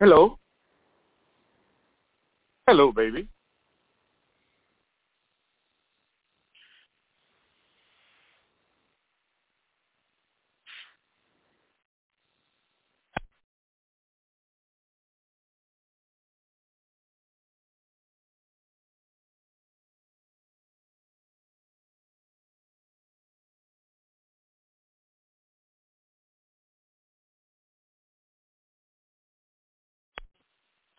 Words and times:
Hello. 0.00 0.38
Hello, 2.66 2.90
baby. 2.90 3.28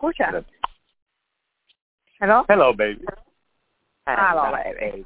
Escucha. 0.02 0.44
Hello. 2.20 2.44
Hello, 2.50 2.74
baby. 2.74 3.06
Hello, 4.08 4.52
baby. 4.52 5.06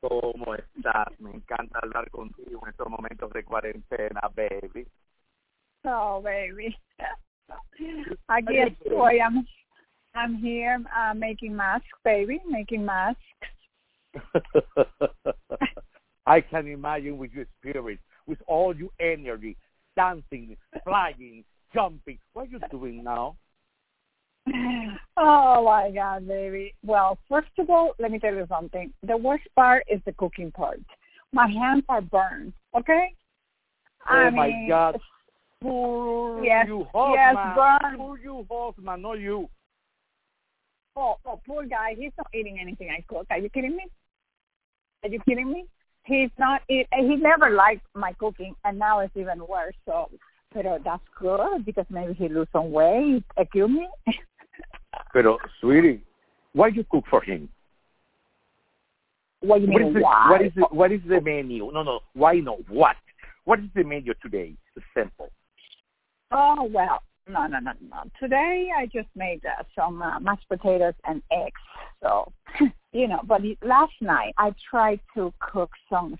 ¿Cómo 0.00 0.54
estás? 0.54 1.18
Me 1.18 1.32
encanta 1.32 1.80
hablar 1.82 2.08
contigo 2.10 2.60
en 2.62 2.70
estos 2.70 2.88
momentos 2.88 3.32
de 3.32 3.42
cuarentena, 3.42 4.20
baby. 4.36 4.86
Oh, 5.84 6.22
baby. 6.22 6.76
Aquí 8.28 8.56
estoy. 8.56 9.18
I'm, 9.18 9.44
I'm 10.14 10.36
here 10.36 10.78
uh, 10.94 11.12
making 11.12 11.56
masks, 11.56 11.88
baby, 12.04 12.40
making 12.48 12.84
masks. 12.84 13.20
I 16.24 16.40
can 16.40 16.68
imagine 16.68 17.18
with 17.18 17.32
your 17.32 17.46
spirit, 17.58 17.98
with 18.28 18.38
all 18.46 18.76
your 18.76 18.90
energy, 19.00 19.56
dancing, 19.96 20.56
flying, 20.84 21.44
jumping. 21.72 22.18
What 22.32 22.48
are 22.48 22.50
you 22.50 22.60
doing 22.70 23.04
now? 23.04 23.36
Oh 25.16 25.64
my 25.64 25.90
God, 25.90 26.26
baby. 26.26 26.74
Well, 26.84 27.18
first 27.28 27.50
of 27.58 27.68
all, 27.68 27.92
let 27.98 28.10
me 28.10 28.18
tell 28.18 28.34
you 28.34 28.46
something. 28.48 28.92
The 29.06 29.16
worst 29.16 29.44
part 29.54 29.84
is 29.88 30.00
the 30.06 30.12
cooking 30.12 30.50
part. 30.50 30.80
My 31.32 31.46
hands 31.46 31.84
are 31.88 32.00
burned. 32.00 32.52
Okay. 32.76 33.14
Oh 34.08 34.14
I 34.14 34.30
my 34.30 34.48
mean, 34.48 34.68
God. 34.68 34.98
Poor 35.62 36.42
Yes, 36.42 36.66
you, 36.66 36.86
yes, 36.94 37.34
burn. 37.54 37.96
Poor 37.98 38.18
you, 38.18 38.46
Hoffman, 38.50 39.02
not 39.02 39.20
you. 39.20 39.48
Oh, 40.96 41.16
oh, 41.26 41.40
poor 41.46 41.66
guy. 41.66 41.94
He's 41.98 42.12
not 42.16 42.28
eating 42.34 42.58
anything 42.60 42.88
I 42.90 43.04
cook. 43.06 43.26
Are 43.30 43.38
you 43.38 43.50
kidding 43.50 43.76
me? 43.76 43.84
Are 45.04 45.10
you 45.10 45.20
kidding 45.28 45.52
me? 45.52 45.66
He's 46.04 46.30
not. 46.38 46.62
Eat, 46.68 46.86
he 46.96 47.16
never 47.16 47.50
liked 47.50 47.86
my 47.94 48.12
cooking, 48.14 48.54
and 48.64 48.78
now 48.78 49.00
it's 49.00 49.16
even 49.16 49.46
worse. 49.46 49.74
So, 49.86 50.10
but 50.54 50.64
that's 50.84 51.02
good 51.18 51.64
because 51.64 51.86
maybe 51.90 52.14
he 52.14 52.28
lose 52.28 52.48
some 52.52 52.72
weight. 52.72 53.24
Excuse 53.36 53.70
me. 53.70 53.88
Pero, 55.12 55.38
sweetie, 55.60 56.02
why 56.52 56.68
you 56.68 56.84
cook 56.90 57.04
for 57.08 57.22
him? 57.22 57.48
what 59.40 59.62
What 59.62 59.82
is, 59.82 59.94
the, 59.94 60.00
why? 60.00 60.30
what 60.30 60.42
is 60.42 60.52
the, 60.54 60.62
what 60.70 60.92
is 60.92 61.00
the 61.08 61.20
menu? 61.20 61.70
No, 61.72 61.82
no. 61.82 62.00
Why 62.14 62.34
no? 62.34 62.58
What? 62.68 62.96
What 63.44 63.60
is 63.60 63.66
the 63.74 63.84
menu 63.84 64.14
today? 64.22 64.54
It's 64.76 64.84
simple. 64.94 65.30
Oh 66.30 66.68
well, 66.72 67.02
no, 67.28 67.46
no, 67.46 67.58
no, 67.58 67.72
no. 67.80 68.02
Today 68.20 68.70
I 68.76 68.86
just 68.86 69.08
made 69.16 69.40
uh, 69.44 69.62
some 69.74 70.02
uh, 70.02 70.20
mashed 70.20 70.48
potatoes 70.48 70.94
and 71.06 71.22
eggs. 71.32 71.60
So, 72.02 72.32
you 72.92 73.08
know, 73.08 73.20
but 73.24 73.42
last 73.62 73.94
night 74.00 74.34
I 74.38 74.54
tried 74.70 75.00
to 75.16 75.32
cook 75.40 75.70
some 75.88 76.16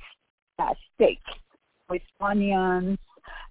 uh, 0.59 0.75
steak 0.95 1.21
with 1.89 2.03
onions 2.21 2.99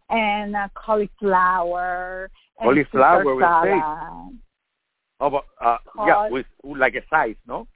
and 0.09 0.55
uh, 0.55 0.67
cauliflower. 0.75 2.29
And 2.59 2.65
Cauliflower 2.67 3.35
with 3.35 3.43
steak? 3.43 3.81
salad. 3.81 4.39
Oh, 5.21 5.29
but, 5.29 5.43
uh, 5.61 5.77
yeah, 6.05 6.13
Cause- 6.13 6.31
with 6.31 6.45
like 6.77 6.95
a 6.95 7.01
size, 7.09 7.35
no? 7.47 7.67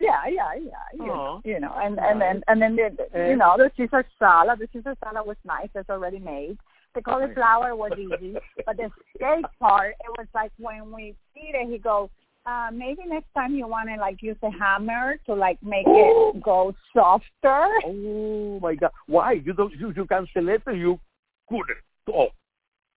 Yeah, 0.00 0.26
yeah, 0.28 0.54
yeah. 0.54 0.70
You, 0.94 1.02
Oh. 1.10 1.14
know, 1.14 1.42
you 1.44 1.60
know, 1.60 1.72
and 1.82 1.98
and 2.00 2.20
then 2.20 2.42
and 2.48 2.60
then 2.60 2.76
the, 2.76 2.90
the- 2.96 3.18
Eh. 3.18 3.30
you 3.30 3.36
know 3.36 3.54
the 3.56 3.70
Caesar 3.76 4.04
salad. 4.18 4.58
The 4.58 4.68
Caesar 4.72 4.94
salad 5.02 5.26
was 5.26 5.36
nice. 5.44 5.68
It's 5.74 5.88
already 5.88 6.18
made. 6.18 6.58
The 6.94 7.02
cauliflower 7.02 7.74
was 7.74 7.92
easy, 7.98 8.36
but 8.66 8.76
the 8.76 8.88
steak 9.16 9.44
part, 9.60 9.94
it 10.00 10.10
was 10.18 10.26
like 10.34 10.52
when 10.58 10.92
we 10.92 11.14
eat 11.36 11.54
it, 11.54 11.68
he 11.68 11.78
goes, 11.78 12.08
uh, 12.46 12.70
maybe 12.72 13.02
next 13.06 13.32
time 13.34 13.54
you 13.54 13.66
want 13.66 13.88
to 13.88 13.96
like 13.96 14.20
use 14.22 14.36
a 14.42 14.50
hammer 14.50 15.16
to 15.26 15.34
like 15.34 15.60
make 15.62 15.86
it 15.88 16.42
go 16.42 16.74
softer. 16.94 17.68
Oh 17.84 18.58
my 18.60 18.74
God! 18.74 18.90
Why 19.06 19.32
you 19.32 19.52
don't 19.54 19.72
you 19.74 19.92
you 19.96 20.06
cancel 20.06 20.48
it? 20.50 20.62
You 20.66 21.00
couldn't. 21.48 21.78
Oh, 22.12 22.28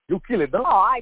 you 0.08 0.20
kill 0.28 0.42
it, 0.42 0.52
no? 0.54 0.64
Oh, 0.66 0.70
I, 0.70 1.02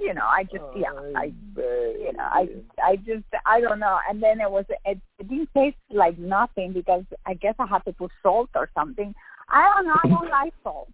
you 0.00 0.12
know, 0.14 0.24
I 0.24 0.42
just 0.44 0.64
yeah, 0.76 0.90
I 1.14 1.32
you 1.56 2.12
know, 2.16 2.24
I 2.24 2.48
I 2.82 2.96
just 2.96 3.24
I 3.46 3.60
don't 3.60 3.78
know. 3.78 3.98
And 4.08 4.22
then 4.22 4.40
it 4.40 4.50
was 4.50 4.64
it, 4.84 4.98
it 5.18 5.28
didn't 5.28 5.50
taste 5.54 5.76
like 5.90 6.18
nothing 6.18 6.72
because 6.72 7.04
I 7.26 7.34
guess 7.34 7.54
I 7.58 7.66
had 7.66 7.84
to 7.84 7.92
put 7.92 8.10
salt 8.22 8.50
or 8.56 8.68
something. 8.74 9.14
I 9.48 9.72
don't 9.76 9.86
know. 9.86 9.96
I 10.02 10.08
don't 10.08 10.30
like 10.40 10.52
salt. 10.62 10.88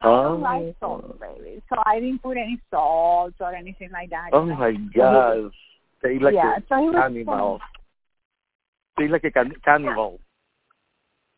I 0.00 0.06
don't 0.06 0.40
Oh. 0.40 0.42
like 0.42 0.76
salt, 0.80 1.18
baby. 1.18 1.62
So 1.68 1.76
I 1.84 1.98
didn't 1.98 2.22
put 2.22 2.36
any 2.36 2.60
salt 2.70 3.34
or 3.40 3.54
anything 3.54 3.90
like 3.90 4.10
that. 4.10 4.30
Oh 4.32 4.44
my 4.44 4.72
God! 4.94 5.50
They 6.02 6.18
like 6.18 6.34
yeah, 6.34 6.58
so 6.68 6.76
he 6.76 6.86
a 6.86 6.90
was 6.90 7.02
animal. 7.04 7.60
They 8.96 9.08
like 9.08 9.24
a 9.24 9.30
can- 9.30 9.56
cannibal. 9.64 10.20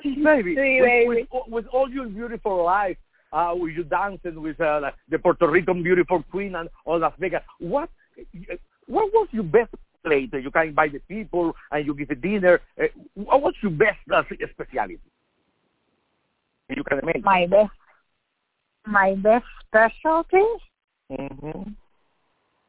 Baby, 0.03 0.55
Sí, 0.57 0.81
with, 1.07 1.29
with, 1.31 1.49
with 1.49 1.67
all 1.69 1.91
your 1.91 2.07
beautiful 2.07 2.65
life, 2.65 2.97
uh, 3.33 3.53
with 3.55 3.75
you 3.75 3.85
dancing 3.85 4.41
with 4.41 4.61
uh, 4.61 4.81
like 4.83 4.95
the 5.09 5.19
Puerto 5.19 5.49
Rican 5.49 5.83
beautiful 5.83 6.23
queen 6.31 6.55
and 6.55 6.69
all 6.85 6.99
Las 6.99 7.13
Vegas, 7.19 7.43
what 7.59 7.89
what 8.87 9.13
was 9.13 9.29
your 9.33 9.43
best 9.45 9.75
plate 10.05 10.31
that 10.31 10.43
you 10.43 10.51
can 10.51 10.69
invite 10.69 10.93
the 10.93 11.01
people 11.01 11.55
and 11.73 11.85
you 11.85 11.95
give 11.95 12.11
a 12.11 12.15
dinner? 12.15 12.61
Uh, 12.81 12.87
what 13.15 13.43
was 13.43 13.55
your 13.63 13.73
best 13.73 13.99
uh, 14.13 14.23
specialty? 14.53 14.99
You 16.69 16.85
can 16.85 17.01
make. 17.05 17.25
my 17.25 17.47
best 17.47 17.71
my 18.87 19.15
best 19.17 19.47
specialty. 19.67 20.45
Mhm. 21.11 21.77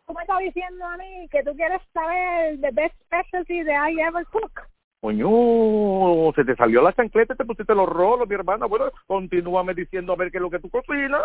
Tú 0.08 0.14
me 0.14 0.22
estás 0.22 0.40
diciendo 0.40 0.86
a 0.86 0.98
mí 0.98 1.28
que 1.30 1.44
tú 1.44 1.54
quieres 1.56 1.82
saber 1.94 2.60
the 2.62 2.72
best 2.72 2.96
specialty 3.06 3.64
that 3.64 3.76
I 3.76 4.02
ever 4.02 4.26
cook. 4.26 4.68
Coño, 5.08 6.34
se 6.36 6.44
te 6.44 6.54
salió 6.58 6.82
la 6.82 6.92
chancleta 6.92 7.34
y 7.34 7.38
te 7.38 7.46
pusiste 7.46 7.74
los 7.74 7.88
rolos, 7.88 8.28
mi 8.28 8.36
hermana. 8.36 8.66
Bueno, 8.66 8.92
continúame 9.06 9.74
diciendo 9.74 10.12
a 10.12 10.18
ver 10.18 10.30
qué 10.30 10.38
es 10.38 10.42
lo 10.42 10.50
que 10.50 10.60
tú 10.60 10.70
cocinas. 10.70 11.22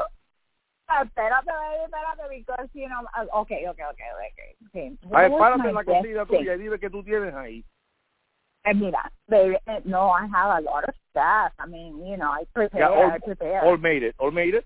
Ah, 0.86 1.02
Espérate, 1.02 1.50
espérate, 1.84 2.22
because, 2.30 2.68
you 2.74 2.86
know, 2.86 3.00
okay, 3.40 3.66
okay, 3.66 3.84
okay, 3.86 4.06
okay. 4.14 4.56
okay. 4.68 4.98
A 5.12 5.22
ver, 5.22 5.30
What 5.32 5.40
párate 5.40 5.62
my 5.64 5.68
en 5.70 5.74
la 5.74 5.84
cocina 5.84 6.26
tuya 6.26 6.54
y 6.54 6.58
dime 6.58 6.78
qué 6.78 6.90
tú 6.90 7.02
tienes 7.02 7.34
ahí. 7.34 7.64
Eh, 8.64 8.74
mira, 8.74 9.10
baby, 9.26 9.56
eh, 9.66 9.80
no, 9.84 10.12
I 10.16 10.26
have 10.32 10.58
a 10.58 10.60
lot 10.60 10.84
of 10.84 10.94
stuff. 11.10 11.52
I 11.58 11.66
mean, 11.68 12.06
you 12.06 12.16
know, 12.16 12.30
I 12.30 12.44
prepare, 12.54 12.82
Yeah, 12.82 12.88
all, 12.90 13.10
I 13.10 13.18
prepare. 13.18 13.62
all 13.64 13.78
made 13.78 14.04
it. 14.04 14.14
All 14.18 14.30
made 14.30 14.54
it. 14.54 14.64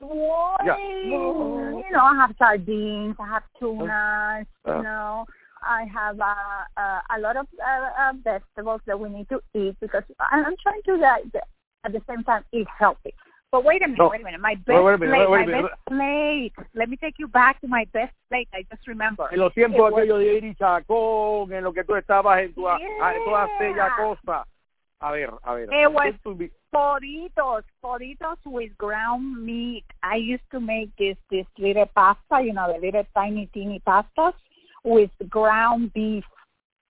Boy, 0.00 0.56
Yeah. 0.64 0.78
you 0.78 1.90
know, 1.92 2.04
I 2.06 2.16
have 2.16 2.34
sardines, 2.38 3.16
I 3.20 3.26
have 3.28 3.44
tuna, 3.60 4.46
Uh. 4.64 4.76
you 4.76 4.82
know, 4.82 5.26
I 5.62 5.84
have 5.92 6.20
uh, 6.20 6.34
uh, 6.76 7.00
a 7.16 7.20
lot 7.20 7.36
of 7.36 7.46
uh, 7.58 8.02
uh, 8.02 8.12
vegetables 8.22 8.80
that 8.86 8.98
we 8.98 9.08
need 9.08 9.28
to 9.30 9.40
eat 9.54 9.76
because 9.80 10.02
I'm 10.30 10.54
trying 10.62 10.82
to 10.86 10.94
uh, 10.94 11.40
at 11.84 11.92
the 11.92 12.02
same 12.08 12.24
time 12.24 12.44
eat 12.52 12.66
healthy. 12.78 13.14
But 13.50 13.64
wait 13.64 13.82
a 13.82 13.86
minute, 13.86 13.98
No. 13.98 14.08
wait 14.08 14.22
a 14.22 14.24
minute. 14.24 14.40
My 14.40 14.54
best 14.54 14.68
Wait, 14.82 14.82
wait 14.82 15.00
minute, 15.00 15.26
plate, 15.26 15.26
a 15.26 15.28
my 15.28 15.62
best 15.62 15.74
plate. 15.86 16.52
Let 16.74 16.88
me 16.88 16.96
take 16.96 17.16
you 17.18 17.28
back 17.28 17.60
to 17.60 17.68
my 17.68 17.84
best 17.92 18.14
plate. 18.30 18.48
I 18.54 18.64
just 18.70 18.86
remember. 18.88 19.28
En 19.30 19.40
los 19.40 19.52
tiempos 19.52 19.76
It 19.78 19.82
was- 19.82 19.92
aquellos 19.92 20.18
de 20.20 20.36
Iri 20.38 20.54
Chacón, 20.54 21.52
en 21.52 21.62
lo 21.64 21.72
que 21.72 21.84
tú 21.84 21.94
estabas 21.96 22.40
en 22.40 22.54
tu, 22.54 22.66
a- 22.68 22.78
en 22.80 23.24
toda 23.24 23.44
aquella 23.44 23.94
cosa. 23.96 24.46
A 25.00 25.10
ver, 25.10 25.30
a 25.42 25.54
ver. 25.54 25.68
It 25.72 25.92
was- 25.92 26.12
¿qué 26.12 26.18
tú 26.22 26.38
Poritos, 26.70 27.64
poritos 27.82 28.38
with 28.46 28.72
ground 28.78 29.44
meat. 29.44 29.84
I 30.02 30.16
used 30.16 30.48
to 30.50 30.58
make 30.58 30.90
this 30.96 31.18
this 31.28 31.46
little 31.58 31.84
pasta, 31.84 32.40
you 32.40 32.54
know, 32.54 32.72
the 32.72 32.78
little 32.80 33.04
tiny 33.14 33.46
teeny 33.48 33.78
pastas 33.80 34.32
with 34.84 35.10
ground 35.28 35.92
beef, 35.92 36.24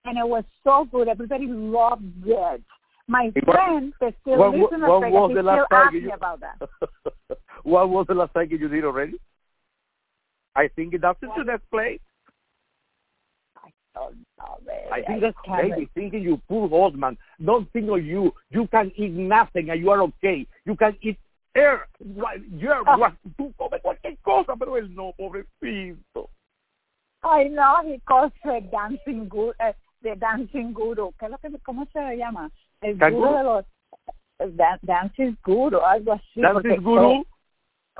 and 0.04 0.18
it 0.18 0.26
was 0.26 0.44
so 0.64 0.86
good. 0.90 1.08
Everybody 1.08 1.46
loved 1.46 2.04
it. 2.26 2.62
My 3.08 3.30
Y 3.34 3.40
what- 3.44 3.54
friend, 3.56 3.92
they 4.00 4.14
still 4.22 4.38
what- 4.38 4.54
lives 4.54 4.72
in 4.72 4.80
what 4.82 5.00
Vegas. 5.00 5.12
was 5.14 5.28
the 5.30 5.34
still 5.34 5.44
last 5.44 5.70
time 5.70 5.84
asked 5.86 5.94
me 5.94 6.00
you- 6.00 6.12
about 6.12 6.40
that. 6.40 7.38
what 7.64 7.88
was 7.88 8.06
the 8.08 8.14
last 8.14 8.32
time 8.34 8.48
you 8.50 8.68
did 8.68 8.84
already? 8.84 9.18
I 10.54 10.68
think 10.68 10.94
that's 11.00 11.22
into 11.22 11.44
that 11.44 11.62
plate. 11.70 12.00
Oh, 13.94 14.10
no, 14.38 14.58
I 14.90 15.02
think 15.02 15.18
I 15.18 15.20
that's 15.20 15.36
can't 15.44 15.90
thinking 15.94 16.22
you 16.22 16.40
poor 16.48 16.66
old 16.72 16.96
man. 16.98 17.18
Don't 17.44 17.70
think 17.72 17.90
of 17.90 18.02
you. 18.04 18.32
You 18.50 18.66
can 18.68 18.90
eat 18.96 19.12
nothing 19.12 19.68
and 19.68 19.78
you 19.78 19.90
are 19.90 20.00
okay. 20.02 20.46
You 20.64 20.76
can 20.76 20.96
eat 21.02 21.18
air. 21.54 21.86
What, 21.98 22.38
you're, 22.50 22.82
Ah. 22.86 22.96
what, 22.96 23.12
tú 23.38 23.52
comes 23.58 23.80
cualquier 23.82 24.16
cosa, 24.24 24.56
pero 24.58 24.76
él 24.78 24.94
no, 24.94 25.12
pobrecito. 25.18 26.30
I 27.22 27.44
know 27.44 27.76
he 27.84 28.00
calls 28.06 28.32
the 28.44 28.60
dancing 28.70 29.28
guru, 29.28 29.52
uh, 29.60 29.72
the 30.02 30.16
dancing 30.16 30.72
guru. 30.72 31.12
¿Qué 31.20 31.26
es 31.26 31.30
lo 31.30 31.38
que, 31.38 31.50
¿Cómo 31.66 31.86
se 31.92 32.16
llama? 32.16 32.50
El 32.82 32.96
guru 32.96 33.32
de 33.32 33.42
los 33.44 33.64
dan- 34.56 34.80
dancing 34.82 35.36
guru, 35.44 35.78
algo 35.78 36.12
así. 36.12 36.40
Dancing 36.40 36.82
guru? 36.82 37.24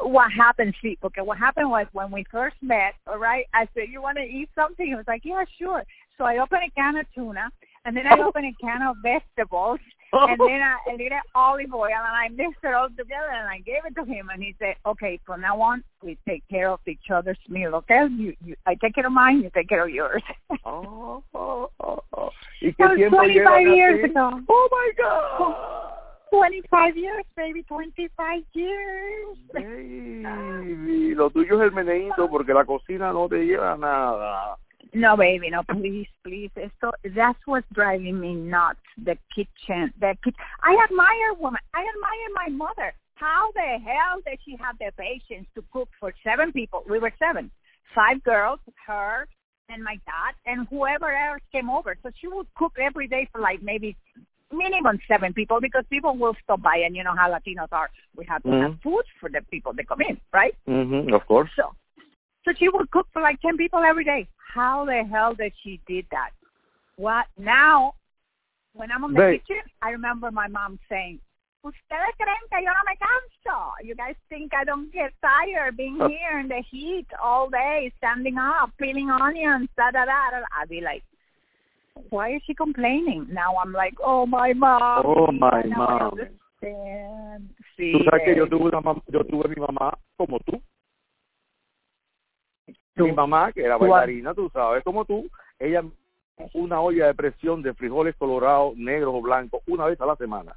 what 0.00 0.30
happened, 0.32 0.74
see, 0.80 0.98
okay, 1.04 1.20
what 1.20 1.38
happened 1.38 1.70
was 1.70 1.86
when 1.92 2.10
we 2.10 2.24
first 2.30 2.56
met, 2.62 2.94
all 3.06 3.18
right, 3.18 3.46
I 3.54 3.68
said, 3.74 3.84
you 3.90 4.00
want 4.00 4.16
to 4.18 4.24
eat 4.24 4.48
something? 4.54 4.86
He 4.86 4.94
was 4.94 5.04
like, 5.06 5.22
yeah, 5.24 5.44
sure. 5.58 5.84
So 6.16 6.24
I 6.24 6.38
opened 6.38 6.62
a 6.66 6.70
can 6.70 6.96
of 6.96 7.06
tuna, 7.14 7.50
and 7.84 7.96
then 7.96 8.06
I 8.06 8.18
opened 8.18 8.46
a 8.46 8.64
can 8.64 8.82
of 8.82 8.96
vegetables, 9.02 9.80
and 10.28 10.38
then 10.40 10.60
I, 10.62 10.76
a 10.90 10.92
little 10.92 11.18
olive 11.34 11.72
oil, 11.72 11.86
and 11.86 11.96
I 11.96 12.28
mixed 12.28 12.62
it 12.62 12.74
all 12.74 12.88
together, 12.88 13.30
and 13.32 13.48
I 13.48 13.58
gave 13.60 13.84
it 13.86 13.94
to 13.94 14.04
him, 14.04 14.28
and 14.32 14.42
he 14.42 14.54
said, 14.58 14.74
okay, 14.84 15.18
from 15.24 15.40
now 15.40 15.60
on, 15.60 15.82
we 16.02 16.18
take 16.28 16.42
care 16.50 16.70
of 16.70 16.80
each 16.86 17.10
other's 17.10 17.38
meal, 17.48 17.74
okay? 17.76 18.06
You, 18.10 18.34
you, 18.44 18.54
I 18.66 18.74
take 18.74 18.94
care 18.94 19.06
of 19.06 19.12
mine, 19.12 19.40
you 19.40 19.50
take 19.54 19.68
care 19.68 19.84
of 19.84 19.90
yours. 19.90 20.22
oh, 20.66 21.22
oh, 21.34 21.70
oh, 21.80 22.02
oh. 22.12 22.30
¿Y 22.60 22.72
qué 22.74 22.76
That 22.78 22.90
was 22.90 22.96
tiempo 22.96 23.16
25 23.16 23.34
llevan 23.34 23.76
years 23.76 24.04
así? 24.04 24.10
ago. 24.10 24.40
Oh 24.48 24.68
my 24.70 24.92
God. 24.98 25.92
25 26.30 26.96
years, 26.96 27.24
baby, 27.36 27.62
25 27.62 28.42
years. 28.54 29.36
Baby, 29.52 31.14
lo 31.14 31.30
tuyo 31.30 31.56
es 31.56 31.62
el 31.68 31.72
meneíto 31.72 32.28
porque 32.30 32.54
la 32.54 32.64
cocina 32.64 33.12
no 33.12 33.28
te 33.28 33.44
lleva 33.44 33.76
nada. 33.76 34.56
No, 34.94 35.16
baby, 35.16 35.48
no, 35.50 35.62
please, 35.62 36.06
please. 36.22 36.50
Esto, 36.56 36.92
that's 37.16 37.38
what's 37.46 37.66
driving 37.72 38.20
me 38.20 38.34
nuts. 38.34 38.80
The 39.02 39.16
kitchen, 39.34 39.92
the 39.98 40.14
kitchen. 40.22 40.38
I 40.62 40.76
admire 40.84 41.32
women. 41.38 41.60
I 41.74 41.80
admire 41.80 42.28
my 42.34 42.48
mother. 42.50 42.92
How 43.14 43.50
the 43.54 43.78
hell 43.82 44.20
did 44.26 44.38
she 44.44 44.56
have 44.56 44.76
the 44.78 44.92
patience 44.98 45.46
to 45.54 45.64
cook 45.72 45.88
for 45.98 46.12
seven 46.22 46.52
people? 46.52 46.84
We 46.88 46.98
were 46.98 47.12
seven, 47.18 47.50
five 47.94 48.22
girls, 48.22 48.60
her 48.86 49.26
and 49.68 49.82
my 49.82 49.94
dad, 50.04 50.34
and 50.44 50.66
whoever 50.68 51.10
else 51.10 51.40
came 51.52 51.70
over. 51.70 51.96
So 52.02 52.10
she 52.20 52.28
would 52.28 52.46
cook 52.56 52.72
every 52.78 53.08
day 53.08 53.28
for 53.32 53.40
like 53.40 53.62
maybe 53.62 53.96
minimum 54.52 54.98
seven 55.08 55.32
people 55.32 55.60
because 55.60 55.84
people 55.88 56.16
will 56.16 56.36
stop 56.44 56.60
by, 56.60 56.82
and 56.84 56.94
you 56.94 57.04
know 57.04 57.14
how 57.16 57.30
Latinos 57.30 57.72
are. 57.72 57.88
We 58.14 58.26
have 58.26 58.42
to 58.42 58.50
have 58.50 58.72
Mhm. 58.72 58.82
food 58.82 59.04
for 59.18 59.30
the 59.30 59.40
people 59.50 59.72
that 59.74 59.88
come 59.88 60.02
in, 60.02 60.20
right? 60.32 60.54
Mm-hmm, 60.68 61.14
of 61.14 61.26
course. 61.26 61.50
So, 61.56 61.74
so 62.44 62.52
she 62.52 62.68
would 62.68 62.90
cook 62.90 63.08
for 63.12 63.22
like 63.22 63.40
10 63.40 63.56
people 63.56 63.82
every 63.82 64.04
day. 64.04 64.28
How 64.52 64.84
the 64.84 65.02
hell 65.10 65.34
did 65.34 65.52
she 65.62 65.80
did 65.86 66.06
that? 66.10 66.30
What 66.96 67.26
now, 67.38 67.94
when 68.74 68.90
I'm 68.92 69.04
on 69.04 69.14
the 69.14 69.18
Babe. 69.18 69.40
kitchen, 69.46 69.62
I 69.80 69.90
remember 69.90 70.30
my 70.30 70.48
mom 70.48 70.78
saying, 70.88 71.20
Ustedes 71.64 72.16
creen 72.18 72.48
que 72.50 72.60
yo 72.60 72.72
no 72.72 72.82
me 72.84 72.96
canso. 72.98 73.72
You 73.84 73.94
guys 73.94 74.16
think 74.28 74.52
I 74.52 74.64
don't 74.64 74.92
get 74.92 75.12
tired 75.22 75.76
being 75.76 75.96
here 76.08 76.40
in 76.40 76.48
the 76.48 76.60
heat 76.68 77.06
all 77.22 77.48
day, 77.48 77.92
standing 77.98 78.36
up, 78.36 78.70
peeling 78.78 79.10
onions, 79.10 79.68
da 79.76 79.92
da 79.92 80.04
da. 80.04 80.30
da. 80.32 80.44
I'd 80.58 80.68
be 80.68 80.80
like, 80.80 81.04
why 82.10 82.34
is 82.34 82.42
she 82.46 82.54
complaining? 82.54 83.28
Now 83.30 83.54
I'm 83.62 83.72
like, 83.72 83.94
oh 84.02 84.26
my 84.26 84.52
mom. 84.52 85.04
Oh, 85.06 85.30
my 85.30 85.62
mom. 85.64 86.18
Sí, 87.76 87.92
Tú 87.92 88.04
sabes 88.04 88.22
que 88.24 88.36
yo 88.36 88.48
tuve 88.48 88.68
una 88.68 88.80
yo 89.08 89.24
tuve 89.24 89.48
mi 89.48 89.56
mamá 89.56 89.96
como 90.16 90.38
tú. 90.40 90.60
Tú. 92.94 93.04
Mi 93.06 93.12
mamá, 93.12 93.52
que 93.52 93.64
era 93.64 93.76
Tú- 93.78 93.80
bailarina, 93.88 94.34
tú 94.34 94.50
sabes, 94.52 94.82
como 94.84 95.04
tú, 95.04 95.28
ella 95.58 95.82
una 96.54 96.80
olla 96.80 97.06
de 97.06 97.14
presión 97.14 97.62
de 97.62 97.72
frijoles 97.74 98.16
colorados, 98.16 98.76
negros 98.76 99.14
o 99.14 99.20
blancos, 99.20 99.62
una 99.66 99.84
vez 99.86 100.00
a 100.00 100.06
la 100.06 100.16
semana. 100.16 100.56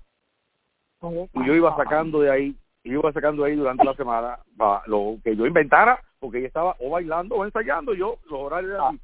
Oh, 0.99 1.27
Y 1.33 1.45
yo 1.45 1.53
iba 1.53 1.75
sacando 1.75 2.19
de 2.21 2.31
ahí, 2.31 2.55
yo 2.83 2.93
iba 2.99 3.11
sacando 3.13 3.43
de 3.43 3.51
ahí 3.51 3.55
durante 3.57 3.83
la 3.83 3.93
semana 3.93 4.39
lo 4.87 5.17
que 5.23 5.35
yo 5.35 5.45
inventara, 5.45 5.99
porque 6.19 6.39
ella 6.39 6.47
estaba 6.47 6.75
o 6.79 6.89
bailando 6.89 7.35
o 7.35 7.45
ensayando, 7.45 7.93
yo 7.93 8.17
los 8.29 8.39
horarios 8.39 8.71
eran. 8.73 8.99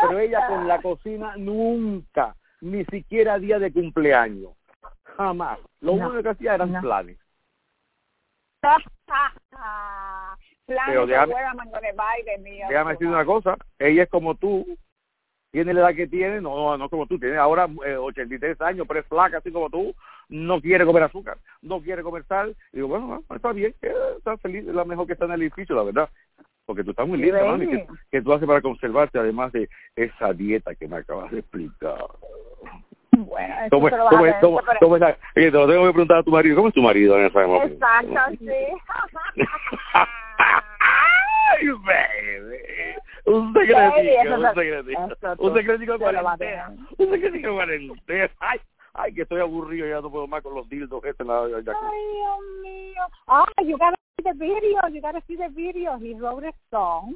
Pero 0.00 0.18
ella 0.18 0.46
con 0.48 0.66
la 0.66 0.82
cocina 0.82 1.36
nunca, 1.36 2.34
ni 2.60 2.84
siquiera 2.86 3.38
día 3.38 3.58
de 3.60 3.72
cumpleaños, 3.72 4.52
jamás. 5.16 5.58
Lo 5.80 5.94
No, 5.96 6.08
único 6.08 6.22
que 6.24 6.28
hacía 6.30 6.54
eran 6.56 6.72
no. 6.72 6.80
planes. 6.80 7.18
Pero 10.86 11.06
déjame- 11.06 11.32
Déjame 12.68 12.92
decir 12.92 13.06
una 13.08 13.24
cosa, 13.24 13.56
ella 13.78 14.02
es 14.04 14.08
como 14.08 14.34
tú, 14.36 14.66
tiene 15.50 15.74
la 15.74 15.80
edad 15.80 15.94
que 15.96 16.06
tiene, 16.06 16.40
no, 16.40 16.54
no, 16.56 16.78
no 16.78 16.88
como 16.88 17.06
tú, 17.06 17.18
tiene 17.18 17.36
ahora 17.36 17.68
eh, 17.84 17.96
83 17.96 18.60
años, 18.62 18.86
pero 18.88 19.00
es 19.00 19.06
flaca 19.06 19.38
así 19.38 19.50
como 19.52 19.68
tú, 19.68 19.94
no 20.28 20.60
quiere 20.62 20.86
comer 20.86 21.02
azúcar, 21.02 21.36
no 21.60 21.80
quiere 21.82 22.02
comer 22.02 22.24
sal. 22.24 22.56
Y 22.72 22.76
digo, 22.76 22.88
bueno, 22.88 23.06
bueno, 23.06 23.24
está 23.34 23.52
bien, 23.52 23.74
eh, 23.82 23.92
está 24.16 24.36
feliz, 24.38 24.66
es 24.66 24.74
la 24.74 24.84
mejor 24.86 25.06
que 25.06 25.12
está 25.12 25.26
en 25.26 25.32
el 25.32 25.42
edificio, 25.42 25.74
la 25.76 25.82
verdad. 25.82 26.08
Porque 26.64 26.84
tú 26.84 26.92
estás 26.92 27.06
muy 27.08 27.18
linda, 27.18 27.40
mami, 27.50 27.66
que 28.10 28.22
tú 28.22 28.32
haces 28.32 28.46
para 28.46 28.62
conservarte, 28.62 29.18
además 29.18 29.52
de 29.52 29.68
esa 29.96 30.32
dieta 30.32 30.74
que 30.76 30.86
me 30.88 30.96
acabas 30.96 31.30
de 31.32 31.40
explicar. 31.40 31.98
Bueno, 33.16 33.54
eso 33.60 33.68
¿Cómo, 33.70 33.88
se 33.88 33.94
es- 33.94 33.98
lo 33.98 34.04
vas 34.04 34.10
cómo, 34.12 34.24
a 34.24 34.28
es- 34.28 34.32
ver, 34.34 34.40
cómo, 34.40 34.60
pero- 34.66 34.78
cómo 34.80 34.94
es 34.96 35.00
la- 35.00 35.16
oye, 35.36 35.50
te 35.50 35.58
lo 35.58 35.66
tengo 35.68 35.84
que 35.86 35.92
preguntar 35.92 36.16
a 36.18 36.22
tu 36.22 36.30
marido, 36.30 36.56
¿cómo 36.56 36.68
es 36.68 36.74
tu 36.74 36.82
marido 36.82 37.18
en 37.18 37.26
esa 37.26 37.46
momento? 37.46 37.74
Exacto, 37.74 38.36
sí. 38.40 38.46
Ay, 40.80 41.68
baby. 41.68 42.58
Un 43.24 43.52
secretico, 43.52 44.34
un 44.34 44.42
se- 44.42 44.54
secretico. 44.54 45.08
Un 45.38 45.54
secretico 45.54 45.92
de 45.92 45.98
cuarentena. 45.98 46.36
tener. 46.38 46.68
Un 46.98 47.10
secretico 47.10 47.48
de 47.48 47.54
cuarentena. 47.54 48.30
Ay, 48.40 48.60
ay, 48.94 49.14
que 49.14 49.22
estoy 49.22 49.40
aburrido, 49.40 49.86
ya 49.86 50.00
no 50.00 50.10
puedo 50.10 50.26
más 50.26 50.42
con 50.42 50.54
los 50.54 50.68
dildos 50.68 51.04
este 51.04 51.22
en 51.22 51.28
la 51.28 51.34
jacuzzi. 51.34 51.70
Ay, 51.70 52.00
Dios 52.14 52.38
mío. 52.62 53.02
Ah, 53.28 53.44
you 53.64 53.76
gotta 53.78 53.94
see 54.16 54.24
the 54.24 54.32
video. 54.32 54.80
You 54.90 55.00
gotta 55.00 55.20
see 55.26 55.36
the 55.36 55.48
video. 55.50 55.96
He 55.98 56.14
wrote 56.14 56.46
a 56.48 56.52
song. 56.70 57.14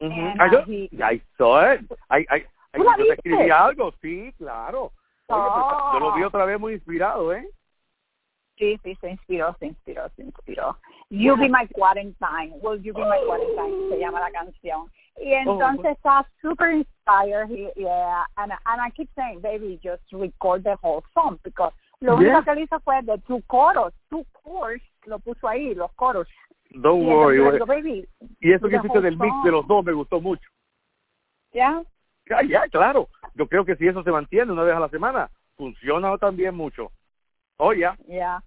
Ujú. 0.00 0.12
and, 0.12 0.40
Ay, 0.40 0.50
yo, 0.52 0.58
uh, 0.58 0.64
he- 0.66 0.90
I 1.14 1.22
saw 1.38 1.72
it. 1.72 1.80
Ay, 2.08 2.26
ay, 2.28 2.42
ay, 2.72 2.80
¿Tú 2.80 2.84
la 2.84 2.90
yo 2.90 2.96
te 2.96 3.02
viste? 3.02 3.14
escribí 3.30 3.50
algo, 3.50 3.92
sí, 4.02 4.32
claro. 4.38 4.90
Oye, 5.28 5.42
pues, 5.42 5.64
Oh. 5.68 5.90
yo 5.92 6.00
lo 6.00 6.12
vi 6.14 6.22
otra 6.22 6.44
vez 6.44 6.58
muy 6.60 6.74
inspirado, 6.74 7.32
¿eh? 7.32 7.48
Sí, 8.58 8.78
sí, 8.82 8.94
se 9.00 9.10
inspiró, 9.10 9.54
se 9.58 9.66
inspiró, 9.66 10.08
se 10.16 10.22
inspiró. 10.22 10.78
You 11.10 11.36
be 11.36 11.48
my 11.48 11.66
quarantine. 11.74 12.54
Will 12.62 12.80
you 12.82 12.94
be 12.94 13.04
my 13.04 13.18
quarantine? 13.26 13.90
Se 13.90 13.98
llama 13.98 14.20
la 14.20 14.30
canción. 14.30 14.90
Y 15.20 15.32
entonces 15.34 15.92
está 15.92 16.26
super 16.40 16.70
inspired. 16.72 17.50
He, 17.50 17.70
yeah, 17.76 18.24
and, 18.36 18.52
and 18.64 18.80
I 18.80 18.90
keep 18.92 19.10
saying, 19.14 19.40
baby, 19.40 19.78
just 19.82 20.02
record 20.12 20.62
the 20.64 20.76
whole 20.82 21.02
song 21.12 21.38
because 21.44 21.72
lo 22.00 22.18
Yeah. 22.20 22.38
único 22.38 22.44
que 22.44 22.50
él 22.52 22.58
hizo 22.60 22.80
fue 22.80 23.02
de 23.02 23.18
two 23.26 23.42
coros, 23.46 23.92
two 24.08 24.24
chords, 24.42 24.82
lo 25.06 25.18
puso 25.18 25.48
ahí, 25.48 25.74
los 25.74 25.92
coros. 25.94 26.26
Don't 26.70 27.02
y 27.02 27.06
worry. 27.12 27.52
digo, 27.52 27.66
baby, 27.66 28.08
Y 28.40 28.52
eso 28.52 28.68
que 28.68 28.76
hiciste 28.76 29.00
del 29.00 29.18
mix 29.18 29.34
de 29.44 29.50
los 29.50 29.66
dos 29.66 29.84
me 29.84 29.92
gustó 29.92 30.20
mucho. 30.20 30.48
¿ya? 31.52 31.82
Ya, 32.28 32.42
ya, 32.42 32.68
claro. 32.68 33.08
Yo 33.34 33.46
creo 33.48 33.64
que 33.64 33.76
si 33.76 33.86
eso 33.86 34.02
se 34.02 34.10
mantiene 34.10 34.52
una 34.52 34.62
vez 34.64 34.74
a 34.74 34.80
la 34.80 34.88
semana, 34.88 35.30
funciona 35.56 36.16
también 36.18 36.54
mucho. 36.54 36.90
Oh, 37.58 37.72
ya, 37.72 37.96
Yeah. 38.06 38.42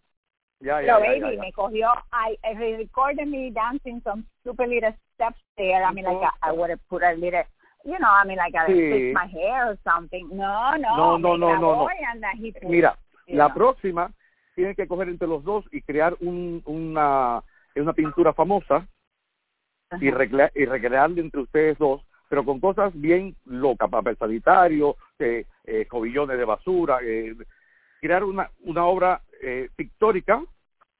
ya, 0.60 0.82
ya. 0.82 0.98
Pero 1.00 1.22
baby, 1.22 1.38
me 1.38 1.52
cogió, 1.54 1.90
I, 2.12 2.38
I 2.44 2.76
recorded 2.78 3.28
me 3.28 3.52
dancing 3.52 4.02
some 4.04 4.24
super 4.44 4.68
little 4.68 4.94
steps 5.16 5.40
there. 5.56 5.84
I 5.84 5.94
mean, 5.94 6.06
like, 6.06 6.22
I, 6.42 6.50
I 6.50 6.52
would 6.52 6.70
have 6.70 6.82
put 6.90 7.02
a 7.04 7.14
little, 7.14 7.44
you 7.86 7.98
know, 8.00 8.10
I 8.12 8.26
mean, 8.26 8.38
like, 8.38 8.56
I 8.56 8.68
Sí. 8.68 8.92
fix 8.92 9.14
my 9.14 9.28
hair 9.28 9.70
or 9.72 9.78
something. 9.84 10.28
No, 10.32 10.76
no, 10.78 10.96
No, 10.96 11.18
no, 11.18 11.38
no, 11.38 11.56
no, 11.58 11.76
no. 11.86 11.88
y 12.36 12.54
Mira, 12.68 12.98
la 13.28 13.48
know. 13.48 13.56
próxima 13.56 14.12
tienen 14.56 14.76
que 14.76 14.88
coger 14.88 15.08
entre 15.10 15.28
los 15.28 15.44
dos 15.44 15.66
y 15.72 15.82
crear 15.82 16.16
un, 16.20 16.62
una, 16.66 17.42
una 17.76 17.94
pintura 17.94 18.34
famosa 18.34 18.86
y, 20.02 20.10
Ajá. 20.10 20.18
recrea- 20.18 20.52
y 20.54 20.66
recrearla 20.66 21.22
entre 21.22 21.42
ustedes 21.42 21.78
dos, 21.78 22.02
pero 22.30 22.46
con 22.46 22.60
cosas 22.60 22.92
bien 22.94 23.36
locas, 23.46 23.90
papel 23.90 24.16
sanitario, 24.18 24.96
eh, 25.18 25.48
eh, 25.66 25.88
jovillones 25.90 26.38
de 26.38 26.46
basura, 26.46 27.00
eh, 27.02 27.36
crear 28.00 28.24
una, 28.24 28.52
una 28.62 28.86
obra 28.86 29.22
eh, 29.42 29.70
pictórica 29.76 30.40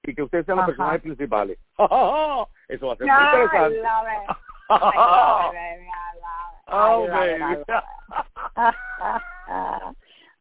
y 0.04 0.16
que 0.16 0.24
ustedes 0.24 0.46
sean 0.46 0.58
los 0.58 0.64
Ajá. 0.64 0.72
personajes 0.72 1.02
principales. 1.02 1.58
Eso 2.68 2.88
va 2.88 2.94
a 2.94 2.98
ser 2.98 3.08
muy 3.08 3.16
I 3.16 3.26
interesante. 3.26 3.82
Oh, 6.68 7.08
baby. 7.12 7.64